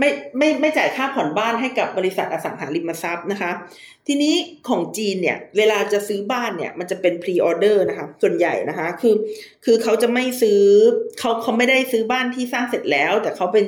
[0.00, 3.50] ไม่ไม่ไม่จ่ายค่าผ่อนบ้านให้กับบริษัทอสังหาริมทรัพย์นะคะ
[4.06, 4.34] ทีนี้
[4.68, 9.14] ของจีนเนี่ย เวลาจะซื้อบ้านเนี่ยมันจะเป็นพรีออเดอร์นะคะ ส่วนใหญ่นะคะ คือ
[9.64, 10.62] คือเขาจะไม่ซื้อ
[11.18, 13.64] เขาเขาไม่ได้ซื้อบ้านที่สร้างเสร็จแล้ว แต่เขาเป็น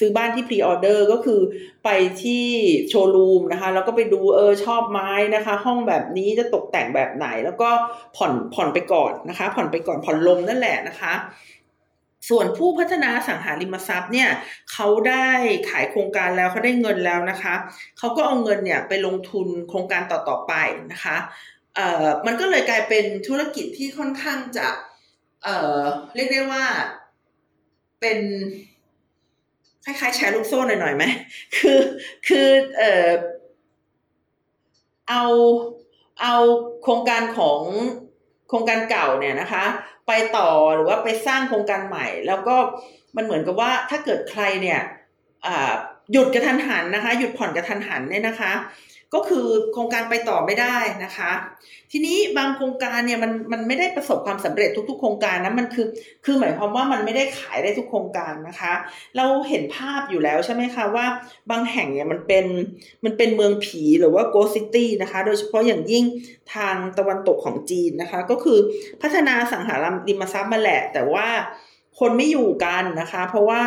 [0.00, 1.40] ซื้อบ้านที่พรีออเดอร์ก็คือ
[1.84, 1.88] ไป
[2.22, 2.46] ที่
[2.88, 7.68] โชว์รูมนะคะ แล้วก็ไปดูเออชอบมั้ยนะคะ ห้องแบบนี้จะตกแต่งแบบไหน แล้วก็
[8.16, 11.12] ผ่อนผ่อนไปก่อนนะคะ ผ่อนไปก่อนผ่อนลมนั่นแหละนะคะ
[12.28, 14.28] ส่วนผู้พัฒนาสังหาริมทรัพย์เนี่ย
[14.72, 15.28] เขาได้
[15.70, 17.54] ขายโครงการแล้วเขาได้เงินแล้วนะคะ
[17.98, 20.52] เขาก็เอาเงินเนี่ยไปลงทุนโครงการต่อๆไป
[20.92, 21.16] นะคะ
[21.76, 24.68] เอ่อมันก็เลยกลายเป็นธุรกิจที่ค่อนข้างจะ
[25.44, 25.80] เอ่อ
[26.14, 26.64] เรียกได้ว่า
[28.00, 28.18] เป็น
[29.84, 31.04] คล้ายๆแชร์ลูกโซ่หน่อยๆไหม
[31.56, 31.80] คือ
[32.28, 32.48] คือ
[32.78, 33.08] เอ่อ
[35.08, 35.24] เอา
[36.22, 36.34] เอา
[36.82, 37.60] โครงการของ
[38.48, 39.64] โครงการเก่าเนี่ยนะคะ
[40.10, 42.56] ไปต่อหรือว่าไปสร้างโครงการใหม่ แล้วก็
[43.16, 44.80] มันเหมือนกับว่าถ้าเกิดใครเนี่ย
[46.12, 48.52] หยุดกระทันหันนะคะ หยุดผ่อนกระทันหันเนี่ยนะคะ
[49.14, 51.32] ก็คือโครงการไปต่อไม่ได้นะคะ
[51.92, 55.86] ทีนี้บางโครงการเนี่ยมันมันไม่ได้ประสบความสำเร็จทุก ๆ โครงการนะมันคือ
[56.24, 58.72] คือหมายความว่ามันไม่ได้ขายได้ทุกโครงการนะคะ
[59.16, 61.06] เราเห็นภาพอยู่แล้วใช่ไหมคะว่า
[61.50, 62.46] บางแห่งเนี่ยมันเป็น
[63.04, 66.04] มันเป็นเมืองผีหรือว่าโกซิตี้นะคะ โดยเฉพาะอย่างยิ่ง
[66.54, 68.58] ทางตะวันตกของจีนนะคะ ก็คือ
[69.02, 69.74] พัฒนาสังหา
[70.08, 71.28] ริมทรัพย์มาแหละ แต่ว่า
[71.98, 73.62] คนไม่อยู่กันนะคะ เพราะว่า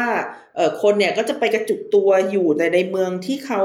[0.55, 3.61] เออคนเนี่ยก็จะไปกระจุกตัวอยู่แต่ในเมืองที่เขา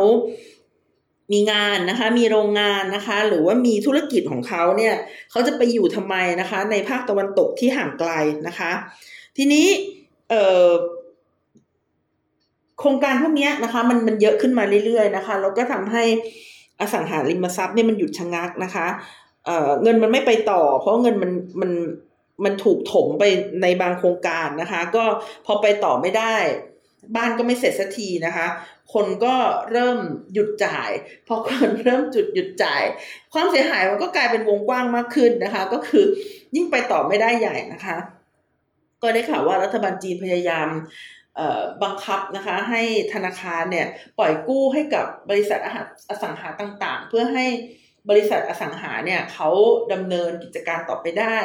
[1.32, 4.94] มีงานนะคะ มีโรงงานนะคะ หรือว่ามีธุรกิจของเขาเนี่ย
[5.30, 8.10] เขาจะไปอยู่ทำไมนะคะ ในภาคตะวันตกที่ห่างไกล
[8.46, 8.72] นะคะ
[9.36, 9.66] ทีนี้
[12.78, 16.04] โครงการพวกนี้นะคะ มันมันเยอะขึ้นมาเรื่อยๆนะคะแล้วก็ทำให้
[16.80, 18.86] อสังหาริมทรัพย์เนี่ยมันหยุดชะงักนะคะ
[19.44, 21.70] เเงินมันไม่ไปต่อ เพราะเงินมันมัน
[22.44, 23.24] มันถูกถมไป
[23.62, 25.04] ในบางโครงการนะคะ ก็
[25.46, 26.36] พอไปต่อไม่ได้
[27.16, 28.46] บ้านก็ไม่เสร็จสักทีนะคะ
[28.94, 29.34] คนก็
[29.72, 29.98] เริ่ม
[30.32, 30.90] หยุดจ่าย
[31.28, 32.82] พอคนเริ่มจุดหยุดจ่าย
[33.32, 36.04] ความเสียหายมันก็กลายเป็นวงกว้างมากขึ้นนะคะ ก็คือ
[36.54, 37.96] ยิ่งไปต่อไม่ได้ใหญ่นะคะ
[39.02, 40.68] ก็ได้ข่าวว่ารัฐบาลจีนพยายาม
[41.82, 42.82] บังคับนะคะให้
[43.12, 43.86] ธนาคารเนี่ย
[44.18, 47.46] ปล่อยกู้ให้กับบริษัทอาหารอสังหาต่างๆ เพื่อให้
[48.10, 49.48] บริษัทอสังหาเนี่ยเขา
[49.92, 51.38] ดำเนินกิจการต่อไปได้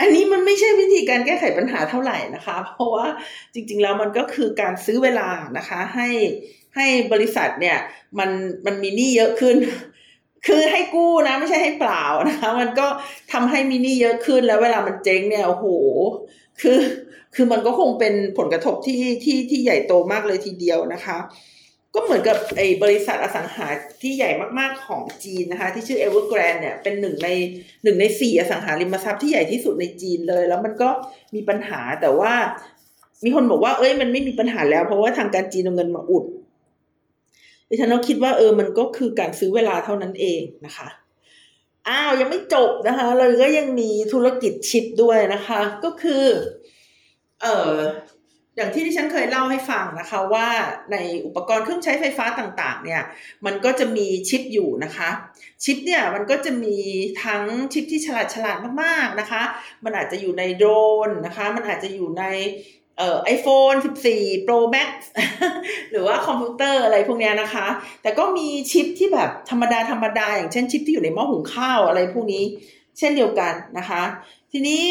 [0.00, 3.06] อันนี้มันไม่ใช่วิธีการแก้ไขปัญหาเท่าไหร่นะคะ เพราะว่า
[3.54, 5.28] จริง ๆ แล้วมันก็คือการซื้อเวลา
[5.58, 6.08] นะคะ ให้
[6.76, 7.78] ให้บริษัทเนี่ย
[8.18, 8.30] มัน
[8.66, 9.56] มันมีหนี้เยอะขึ้น
[10.46, 12.86] คือให้กู้นะ ไม่ใช่ให้เปล่านะคะ มันก็
[13.32, 15.66] ทำให้มีหนี้เยอะขึ้นแล้วเวลามันเจ๊งเนี่ยโอ้โห
[16.60, 16.80] คือ
[17.34, 21.18] คือมันก็คงเป็นผลกระทบที่ที่ที่ใหญ่โตมากเลยทีเดียวนะคะ
[21.94, 23.66] ก็เหมือนกับไอ้บริษัทอสังหา
[24.02, 27.28] ที่ใหญ่มากๆของจีนนะคะ ที่ชื่อ Evergrande เนี่ยเป็นหนึ่งใน
[27.84, 30.90] หนึ่งในสี่อสังหาริมทรัพย์ที่ใหญ่ที่สุดในจีนเลย แล้วมันก็
[31.34, 32.32] มีปัญหาแต่ว่า
[33.24, 36.24] มีคนบอกว่าเอ้ยมันไม่มีปัญหาแล้ว เพราะว่าทางการจีนเอาเงินมาอุด
[37.68, 40.88] ดิฉันก็คิดว่าเออมันก็คือการซื้อเวลาเท่านั้นเองนะคะ
[41.88, 46.24] อ้าวยังไม่จบนะคะ เราก็ยังมีธุรกิจชิปด้วยนะคะ ก็คือ
[47.42, 47.74] เออ
[48.56, 50.48] อย่างที่ที่ฉันเคยเล่าให้ฟังนะคะว่า
[50.92, 50.96] ใน
[51.26, 53.02] อุปกรณ์เครื่องใช้ไฟฟ้าต่างๆ เนี่ย
[53.46, 55.10] มันก็จะมีชิปอยู่นะคะ
[55.64, 56.78] ชิปเนี่ยมันก็จะมี
[57.24, 59.42] ทั้งชิปที่ฉลาดฉลาดมากๆนะคะ
[59.84, 60.68] มันอาจจะอยู่ในโดร
[61.08, 62.24] นนะคะ มันอาจจะอยู่ใน
[62.98, 63.72] เอ่อไอโฟน
[64.10, 64.90] 14 Pro Max
[65.90, 67.66] หรือว่าคอมพิวเตอร์อะไรพวกนี้นะคะ
[68.02, 72.44] แต่ก็มีชิปที่แบบธรรมดาธรรมดาอย่างเช่นชิปที่อยู่ในหม้อหุงข้าวอะไรพวกนี้
[72.98, 74.02] เช่นเดียวกันนะคะ
[74.52, 74.82] ทีนี้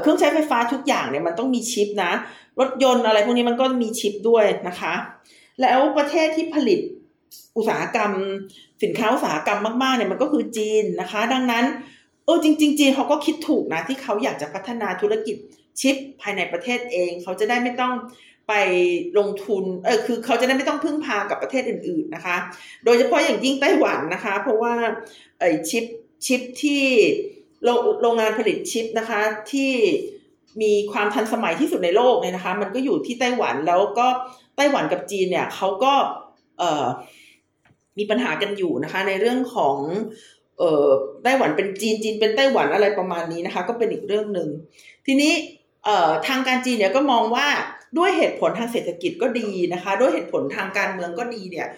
[0.00, 2.12] เครื่องใช้ไฟฟ้าทุกอย่างเนี่ยมันต้องมีชิปนะ
[2.60, 4.94] รถยนต์อะไรพวกนี้มันก็มีชิปด้วยนะคะ
[5.60, 6.80] แล้วประเทศที่ผลิต
[7.56, 8.12] อุตสาหกรรม
[8.82, 11.64] สินค้าอุตสาหกรรมมากๆเนี่ยมันก็คือจีนนะคะ ดังนั้น
[12.24, 15.36] เออจริงๆจีนเขาก็คิดถูกนะที่เขาอยากจะพัฒนาธุรกิจ
[15.80, 17.94] ชิปภายในประเทศเอง เขาจะได้ไม่ต้อง
[18.48, 18.52] ไป
[19.18, 22.36] ลงทุนเออคือเขาจะได้ไม่ต้องพึ่งพากับประเทศอื่น ๆนะคะ
[22.84, 24.74] โดยเฉพาะอย่างยิ่งไต้หวันนะคะ เพราะว่า
[25.38, 25.84] ไอชิป
[26.26, 26.82] ชิปที่
[28.02, 29.20] โรงงานผลิตชิปนะคะ
[29.52, 29.72] ที่
[30.62, 34.06] มีความทันสมัยที่สุดในโลกเนี่ยนะคะ มันก็อยู่ที่ไต้หวันแล้วก็
[34.56, 35.92] ไต้หวันกับจีนเนี่ยเขาก็
[36.58, 36.84] เออ
[37.98, 39.76] มีปัญหากันอยู่นะคะ ในเรื่องของ
[40.58, 40.88] เออ
[41.24, 44.48] ไต้หวันเป็นจีนจีนเป็นไต้หวันอะไรประมาณนี้นะคะ ก็เป็นอีกเรื่องหนึ่ง
[45.06, 45.32] ทีนี้
[45.84, 47.48] เอ่อทางการจีนเนี่ยก็มองว่า
[47.98, 51.68] ด้วยเหตุผลทางเศรษฐกิจก็ดีนะคะ ด้วยเหตุผลทางการเมืองก็ดีเนี่ย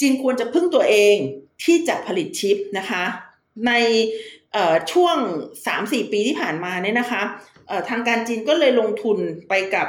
[0.00, 1.16] จีนควรจะพึ่งตัวเอง
[1.64, 3.04] ที่จะผลิตชิปนะคะ
[3.66, 3.72] ใน
[4.92, 5.16] ช่วง
[5.66, 7.22] 3-4 ปีที่ผ่านมาเนี่ยนะคะ
[7.88, 9.18] ทางการจีนก็เลยลงทุน
[9.48, 9.88] ไปกับ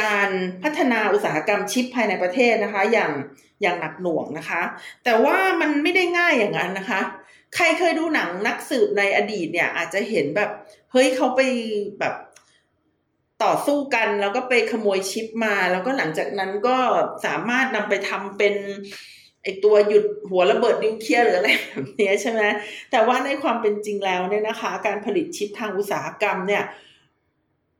[0.00, 0.30] การ
[0.62, 3.12] พัฒนาอุตสาหกรรมชิปภายในประเทศนะคะ อย่าง
[3.62, 4.62] อย่างหนักหน่วงนะคะ
[5.04, 7.00] แต่ว่ามันไม่ได้ง่ายอย่างนั้นนะคะ
[7.54, 10.50] ใครเคยดูหนังนักสืบในอดีตเนี่ย อาจจะเห็นแบบ
[10.92, 11.40] เฮ้ยเขาไป
[11.98, 12.14] แบบ
[13.44, 16.76] ต่อสู้กัน แล้วก็ไปขโมยชิปมา แล้วก็หลังจากนั้นก็
[17.26, 18.54] สามารถนำไปทำเป็น
[19.42, 22.42] ไอตัวหยุดหัวระเบิดนิวเคลียร์หรืออะไรแบบนี้ใช่ไหม
[22.90, 26.64] แต่ว่าในความเป็นจริงแล้วเนี่ยนะคะ การผลิตชิปทางอุตสาหกรรมเนี่ย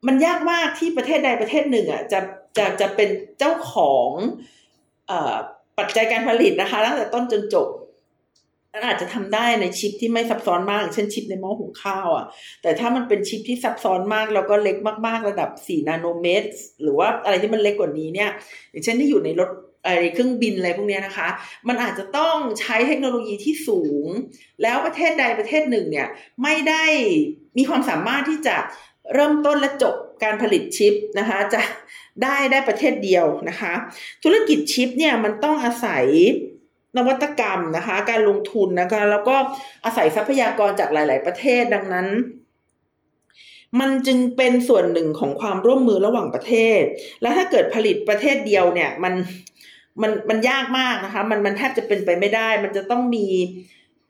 [0.07, 2.21] มันยากมากที่ประเทศใดประเทศหนึ่งอะจะ
[2.59, 3.09] จะจะเป็น
[3.39, 4.09] เจ้าของ
[5.11, 5.37] อ่อ
[5.79, 7.69] ปัจจัยการผลิตนะคะตั้งแต่ต้นจนจบ
[8.73, 12.27] มันอาจจะทำได้ในชิปที่ไม่ซับซ้อนมาก เช่นชิปในหม้อหุงข้าวอะ
[12.63, 16.49] แต่ถ้ามันเป็นชิปที่ซับซ้อนมาก แล้วก็เล็กมากๆ ระดับ 4 นาโนเมตร
[16.83, 18.31] หรือว่าอะไรที่มันเล็กกว่านี้เนี่ย
[18.71, 19.51] อย่างเช่นที่อยู่ในรถ
[19.85, 21.29] ไรเครื่องบินอะไรพวกนี้นะคะ
[21.69, 24.07] มันอาจจะต้องใช้เทคโนโลยีที่สูง
[24.63, 26.09] แล้วประเทศใดประเทศหนึ่งเนี่ย
[26.43, 26.85] ไม่ได้
[27.57, 28.57] มีความสามารถที่จะ
[29.15, 31.61] เริ่มต้นและจบการผลิตชิปนะคะจะ
[32.23, 33.73] ได้ได้ประเทศเดียวนะคะ
[34.25, 36.07] ธุรกิจชิปเนี่ยมันต้องอาศัย
[36.97, 39.37] นวัตกรรมนะคะ การลงทุนนะคะ แล้วก็
[39.85, 42.09] อาศัยทรัพยากรจากหลาย ๆ ประเทศดังนั้น
[43.81, 46.83] มันจึงเป็นส่วนหนึ่งของความร่วมมือระหว่างประเทศ
[47.23, 49.15] และถ้าเกิดผลิตประเทศเดียวเนี่ย มัน
[50.03, 53.27] มันมันยากมากนะคะ มันมันแทบจะเป็นไปไม่ได้ มันจะต้องมี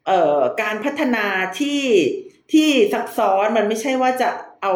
[0.07, 1.27] เอ่อการพัฒนา
[1.59, 1.83] ที่
[2.53, 4.29] ที่ซับซ้อนมันไม่ใช่ว่าจะ
[4.63, 4.73] เอา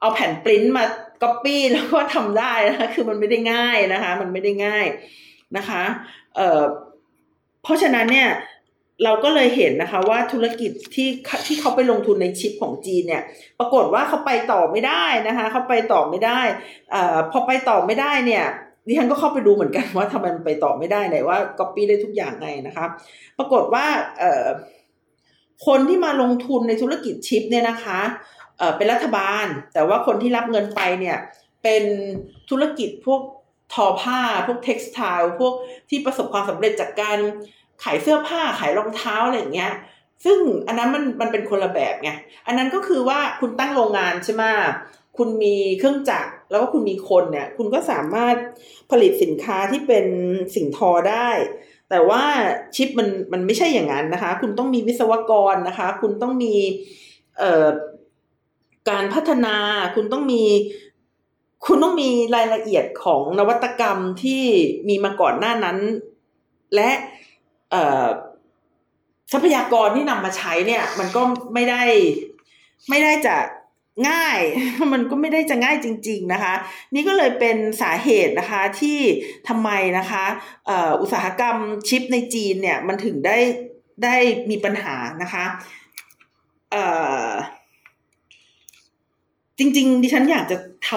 [0.00, 0.84] เอาแผ่นปริ้นมา
[1.22, 4.86] ก๊อปปี้แล้วก็ทำได้นะคะคือมันไม่ได้ง่ายนะคะ มันไม่ได้ง่าย
[5.56, 5.82] นะคะ
[6.36, 6.62] เอ่อ
[7.62, 8.28] เพราะฉะนั้นเนี่ย
[9.04, 11.08] เราก็เลยเห็นนะคะว่าธุรกิจที่
[11.46, 13.22] ที่เขาไปลงทุนในชิปของจีนเนี่ย
[13.58, 16.40] ปรากฏว่าเขาไปต่อไม่ได้นะคะเขาไปต่อไม่ได้
[16.94, 18.44] อ่าพอไปต่อไม่ได้เนี่ย
[18.88, 22.86] ดิฉันก็เข้าไปดูเหมือนกันว่าทำไมมันไปต่อไม่ได้ไหนว่าก๊อปปี้ได้ทุกอย่างไงนะคะ
[23.38, 23.86] ปรากฏว่า
[25.66, 28.00] คนที่มาลงทุนในธุรกิจชิปเนี่ยนะคะ
[28.58, 31.18] เเป็นรัฐบาล แต่ว่าคนที่รับเงินไปเนี่ย
[31.62, 31.84] เป็น
[32.50, 33.20] ธุรกิจพวก
[33.72, 35.54] ทอผ้า พวกเท็กซ์ไทล์พวก
[35.88, 37.18] ที่ประสบความสำเร็จจากการ
[37.84, 39.72] ขายเสื้อผ้าขายรองเท้าอะไรอย่างเงี้ย
[40.24, 42.10] ซึ่งอันนั้นมันมันเป็นคนละแบบไง
[42.46, 44.44] อันนั้นก็คือว่าคุณตั้งโรงงานใช่ไหม
[45.18, 48.36] คุณมีเครื่องจักรแล้วก็คุณมีคนเนี่ย คุณก็สามารถ
[48.90, 50.06] ผลิตสินค้าที่เป็น
[50.54, 51.28] สิ่งทอได้
[51.90, 52.22] แต่ว่า
[52.74, 56.54] ชิปมันมันไม่ใช่อย่างนั้นนะคะ คุณต้องมีวิศวกรนะคะ คุณต้องมี
[57.38, 57.68] เอ่อ
[58.90, 59.56] การพัฒนา
[59.94, 60.42] คุณต้องมี
[61.66, 64.42] คุณต้องมีรายละเอียดของนวัตกรรมที่
[64.88, 65.78] มีมาก่อนหน้านั้น
[66.74, 66.90] และ
[69.32, 71.22] ทรัพยากรที่นำมาใช้เนี่ย มันก็
[71.54, 71.82] ไม่ได้
[72.88, 73.36] ไม่ได้จะ
[74.08, 74.40] ง่าย
[74.92, 76.54] มันก็ไม่ได้จะง่ายจริง ๆนะคะ
[76.94, 78.98] นี่ก็เลยเป็นสาเหตุนะคะที่
[79.48, 80.24] ทำไมนะคะ
[81.00, 81.56] อุตสาหกรรม
[81.88, 83.38] ชิปในจีนเนี่ยมันถึงได้
[84.04, 84.16] ได้
[84.50, 85.44] มีปัญหานะคะ
[89.58, 90.56] จริง ๆ ดิฉันอยากจะ
[90.88, 90.90] ท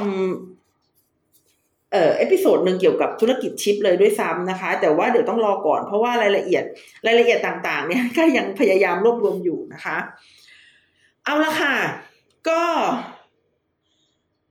[0.77, 6.63] ำเอ่อ episode หนึ่งเกี่ยวกับธุรกิจชิปเลยด้วยซ้ำนะคะ แต่ว่าเดี๋ยวต้องรอก่อนเพราะว่ารายละเอียด
[7.05, 9.97] รายละเอียดต่าง ๆ เนี่ยก็ยังพยายามรวบรวมอยู่นะคะ
[11.25, 11.75] เอาละค่ะ
[12.49, 12.63] ก็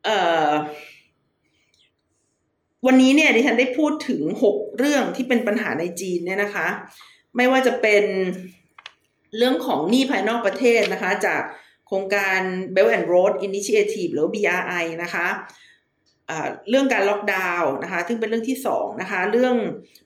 [0.05, 0.19] เอ่
[0.51, 0.51] อ
[2.87, 6.69] วันนี้เนี่ยดิฉันได้พูดถึงหกเรื่องที่เป็นปัญหาในจีนเนี่ยนะคะ
[7.37, 8.05] ไม่ว่าจะเป็น
[9.37, 11.43] เรื่องของหนี้ภายนอกประเทศนะคะ จาก
[11.87, 12.41] โครงการ
[12.75, 15.27] Belt and Road Initiative หรือ BRI นะคะ
[16.69, 19.57] เรื่องการล็อกดาวน์นะคะ ซึ่งเป็นเรื่องที่สองนะคะ เรื่อง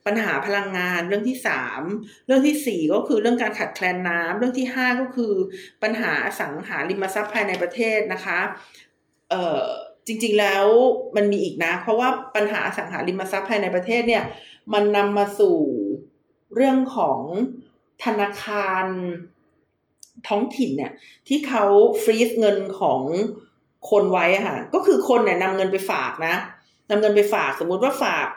[0.05, 1.81] ปัญหาพลังงาน เรื่องที่สาม
[2.25, 5.33] เรื่องที่สี่ก็คือเรื่องการขาดแคลนน้ำเรื่องที่ห้าก็คือ
[5.83, 8.39] ปัญหาสังหาริมทรัพย์ภายในประเทศนะคะ
[9.29, 9.63] เอ่อ
[10.07, 10.65] จริงๆแล้ว
[11.15, 14.23] มันมีอีกนะ เพราะว่าปัญหาสังหาริมทรัพย์ภายในประเทศเนี่ย
[14.73, 15.57] มันนำมาสู่
[16.55, 17.19] เรื่องของ
[18.03, 18.85] ธนาคาร
[20.27, 20.91] ท้องถิ่นเนี่ย
[21.27, 21.65] ที่เขา
[22.03, 23.01] ฟรีซเงินของ
[23.89, 26.35] คนไว้ค่ะ ก็คือคนเนี่ยนำเงินไปฝากนะ
[26.89, 28.27] นำเงินไปฝากสมมุติว่าฝาก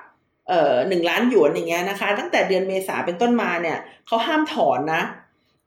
[0.48, 5.02] เอ่อหนึ่งล้านหยวนอย่างเงี้ยนะคะ ตั้งแต่เดือนเมษาเป็นต้นมาเนี่ยเขาห้ามถอนนะ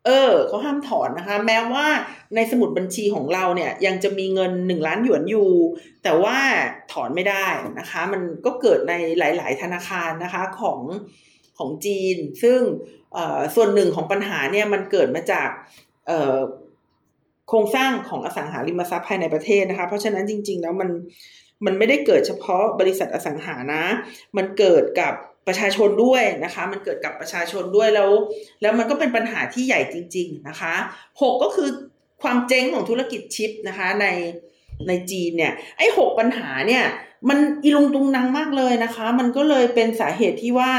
[0.06, 1.86] เออเขาห้ามถอนนะคะ แม้ว่า
[2.36, 5.50] ในสมุดบัญชีของเราเนี่ย ยังจะมีเงินหนึ่งล้านหยวนอยู่
[6.04, 6.38] แต่ว่า
[6.92, 7.48] ถอนไม่ได้
[7.80, 10.80] นะคะ มันก็เกิดในหลาย ๆ ธนาคารนะคะของ
[11.58, 12.60] ของจีน ซึ่ง
[13.56, 15.50] ส่วนหนึ่งของปัญหาเนี่ยมันเกิดมาจาก
[17.54, 20.90] โครงสร้างของอสังหาริมทรัพย์ภายในประเทศนะคะ เพราะฉะนั้นจริง ๆ แล้วมัน
[21.66, 23.84] มันไม่ได้เกิดเฉพาะบริษัทอสังหานะ
[24.38, 25.14] มันเกิดกับ
[25.48, 28.10] ประชาชนด้วยนะคะ มันเกิดกับประชาชนด้วยแล้ว
[28.62, 30.74] แล้วมันก็เป็นปัญหาที่ใหญ่จริง ๆนะคะ
[31.22, 31.70] หกก็คือ
[32.22, 34.08] ความเจ๊งของธุรกิจชิปนะคะใน
[34.88, 36.84] ในจีนเนี่ยไอ้หกปัญหาเนี่ย
[37.30, 40.72] มันอีลุงตุงนังมากเลยนะคะ มันก็เลยเป็นสาเหตุที่ว่า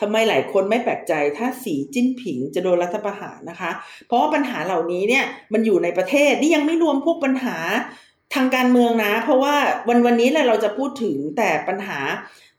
[0.00, 3.70] ทำไมหลายคนไม่แปลกใจถ้าสีจิ้นผิงจะโดนรัฐประหารนะคะ
[4.06, 7.56] เพราะว่าปัญหาเหล่านี้เนี่ยมันอยู่ในประเทศนี่ยังไม่รวมพวกปัญหา
[8.34, 9.54] ทางการเมืองนะ เพราะว่า
[9.88, 11.98] วันวันนี้แหละเราจะพูดถึงแต่ปัญหา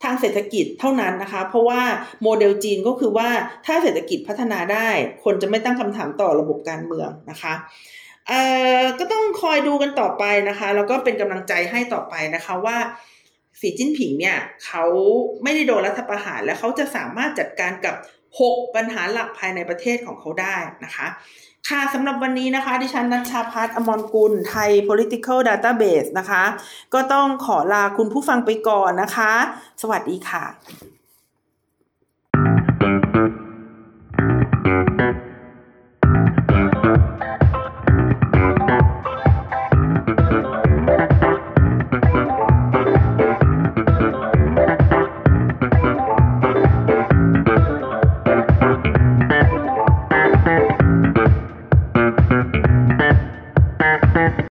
[0.03, 1.81] ทางเศรษฐกิจเท่านั้นนะคะ เพราะว่า
[2.23, 3.29] โมเดลจีนก็คือว่า
[3.65, 4.89] ถ้าเศรษฐกิจพัฒนาได้
[5.23, 7.53] คนจะไม่ตั้งคำถามต่อระบบการเมืองนะคะ
[8.27, 8.41] เอ่
[8.81, 12.77] อก็ต้องคอยดูกันต่อไปนะคะ แล้วก็เป็นกำลังใจให้ต่อไปนะคะว่า
[13.59, 14.85] สีจิ้นผิงเนี่ยเขา
[15.43, 17.95] ไม่ได้โดนรัฐประหารและเขาจะสามารถจัดการกับ
[18.37, 21.07] 6 ปัญหาหลักภายในประเทศของเขาได้นะคะ
[21.69, 26.43] ค่ะสำหรับวันนี้นะคะ ดิฉันนัชชาพัฒนอมรกุลไทย political database นะคะ
[26.93, 29.33] ก็ต้องขอลาคุณผู้ฟังไปก่อนนะคะ
[29.81, 30.43] สวัสดีค่ะ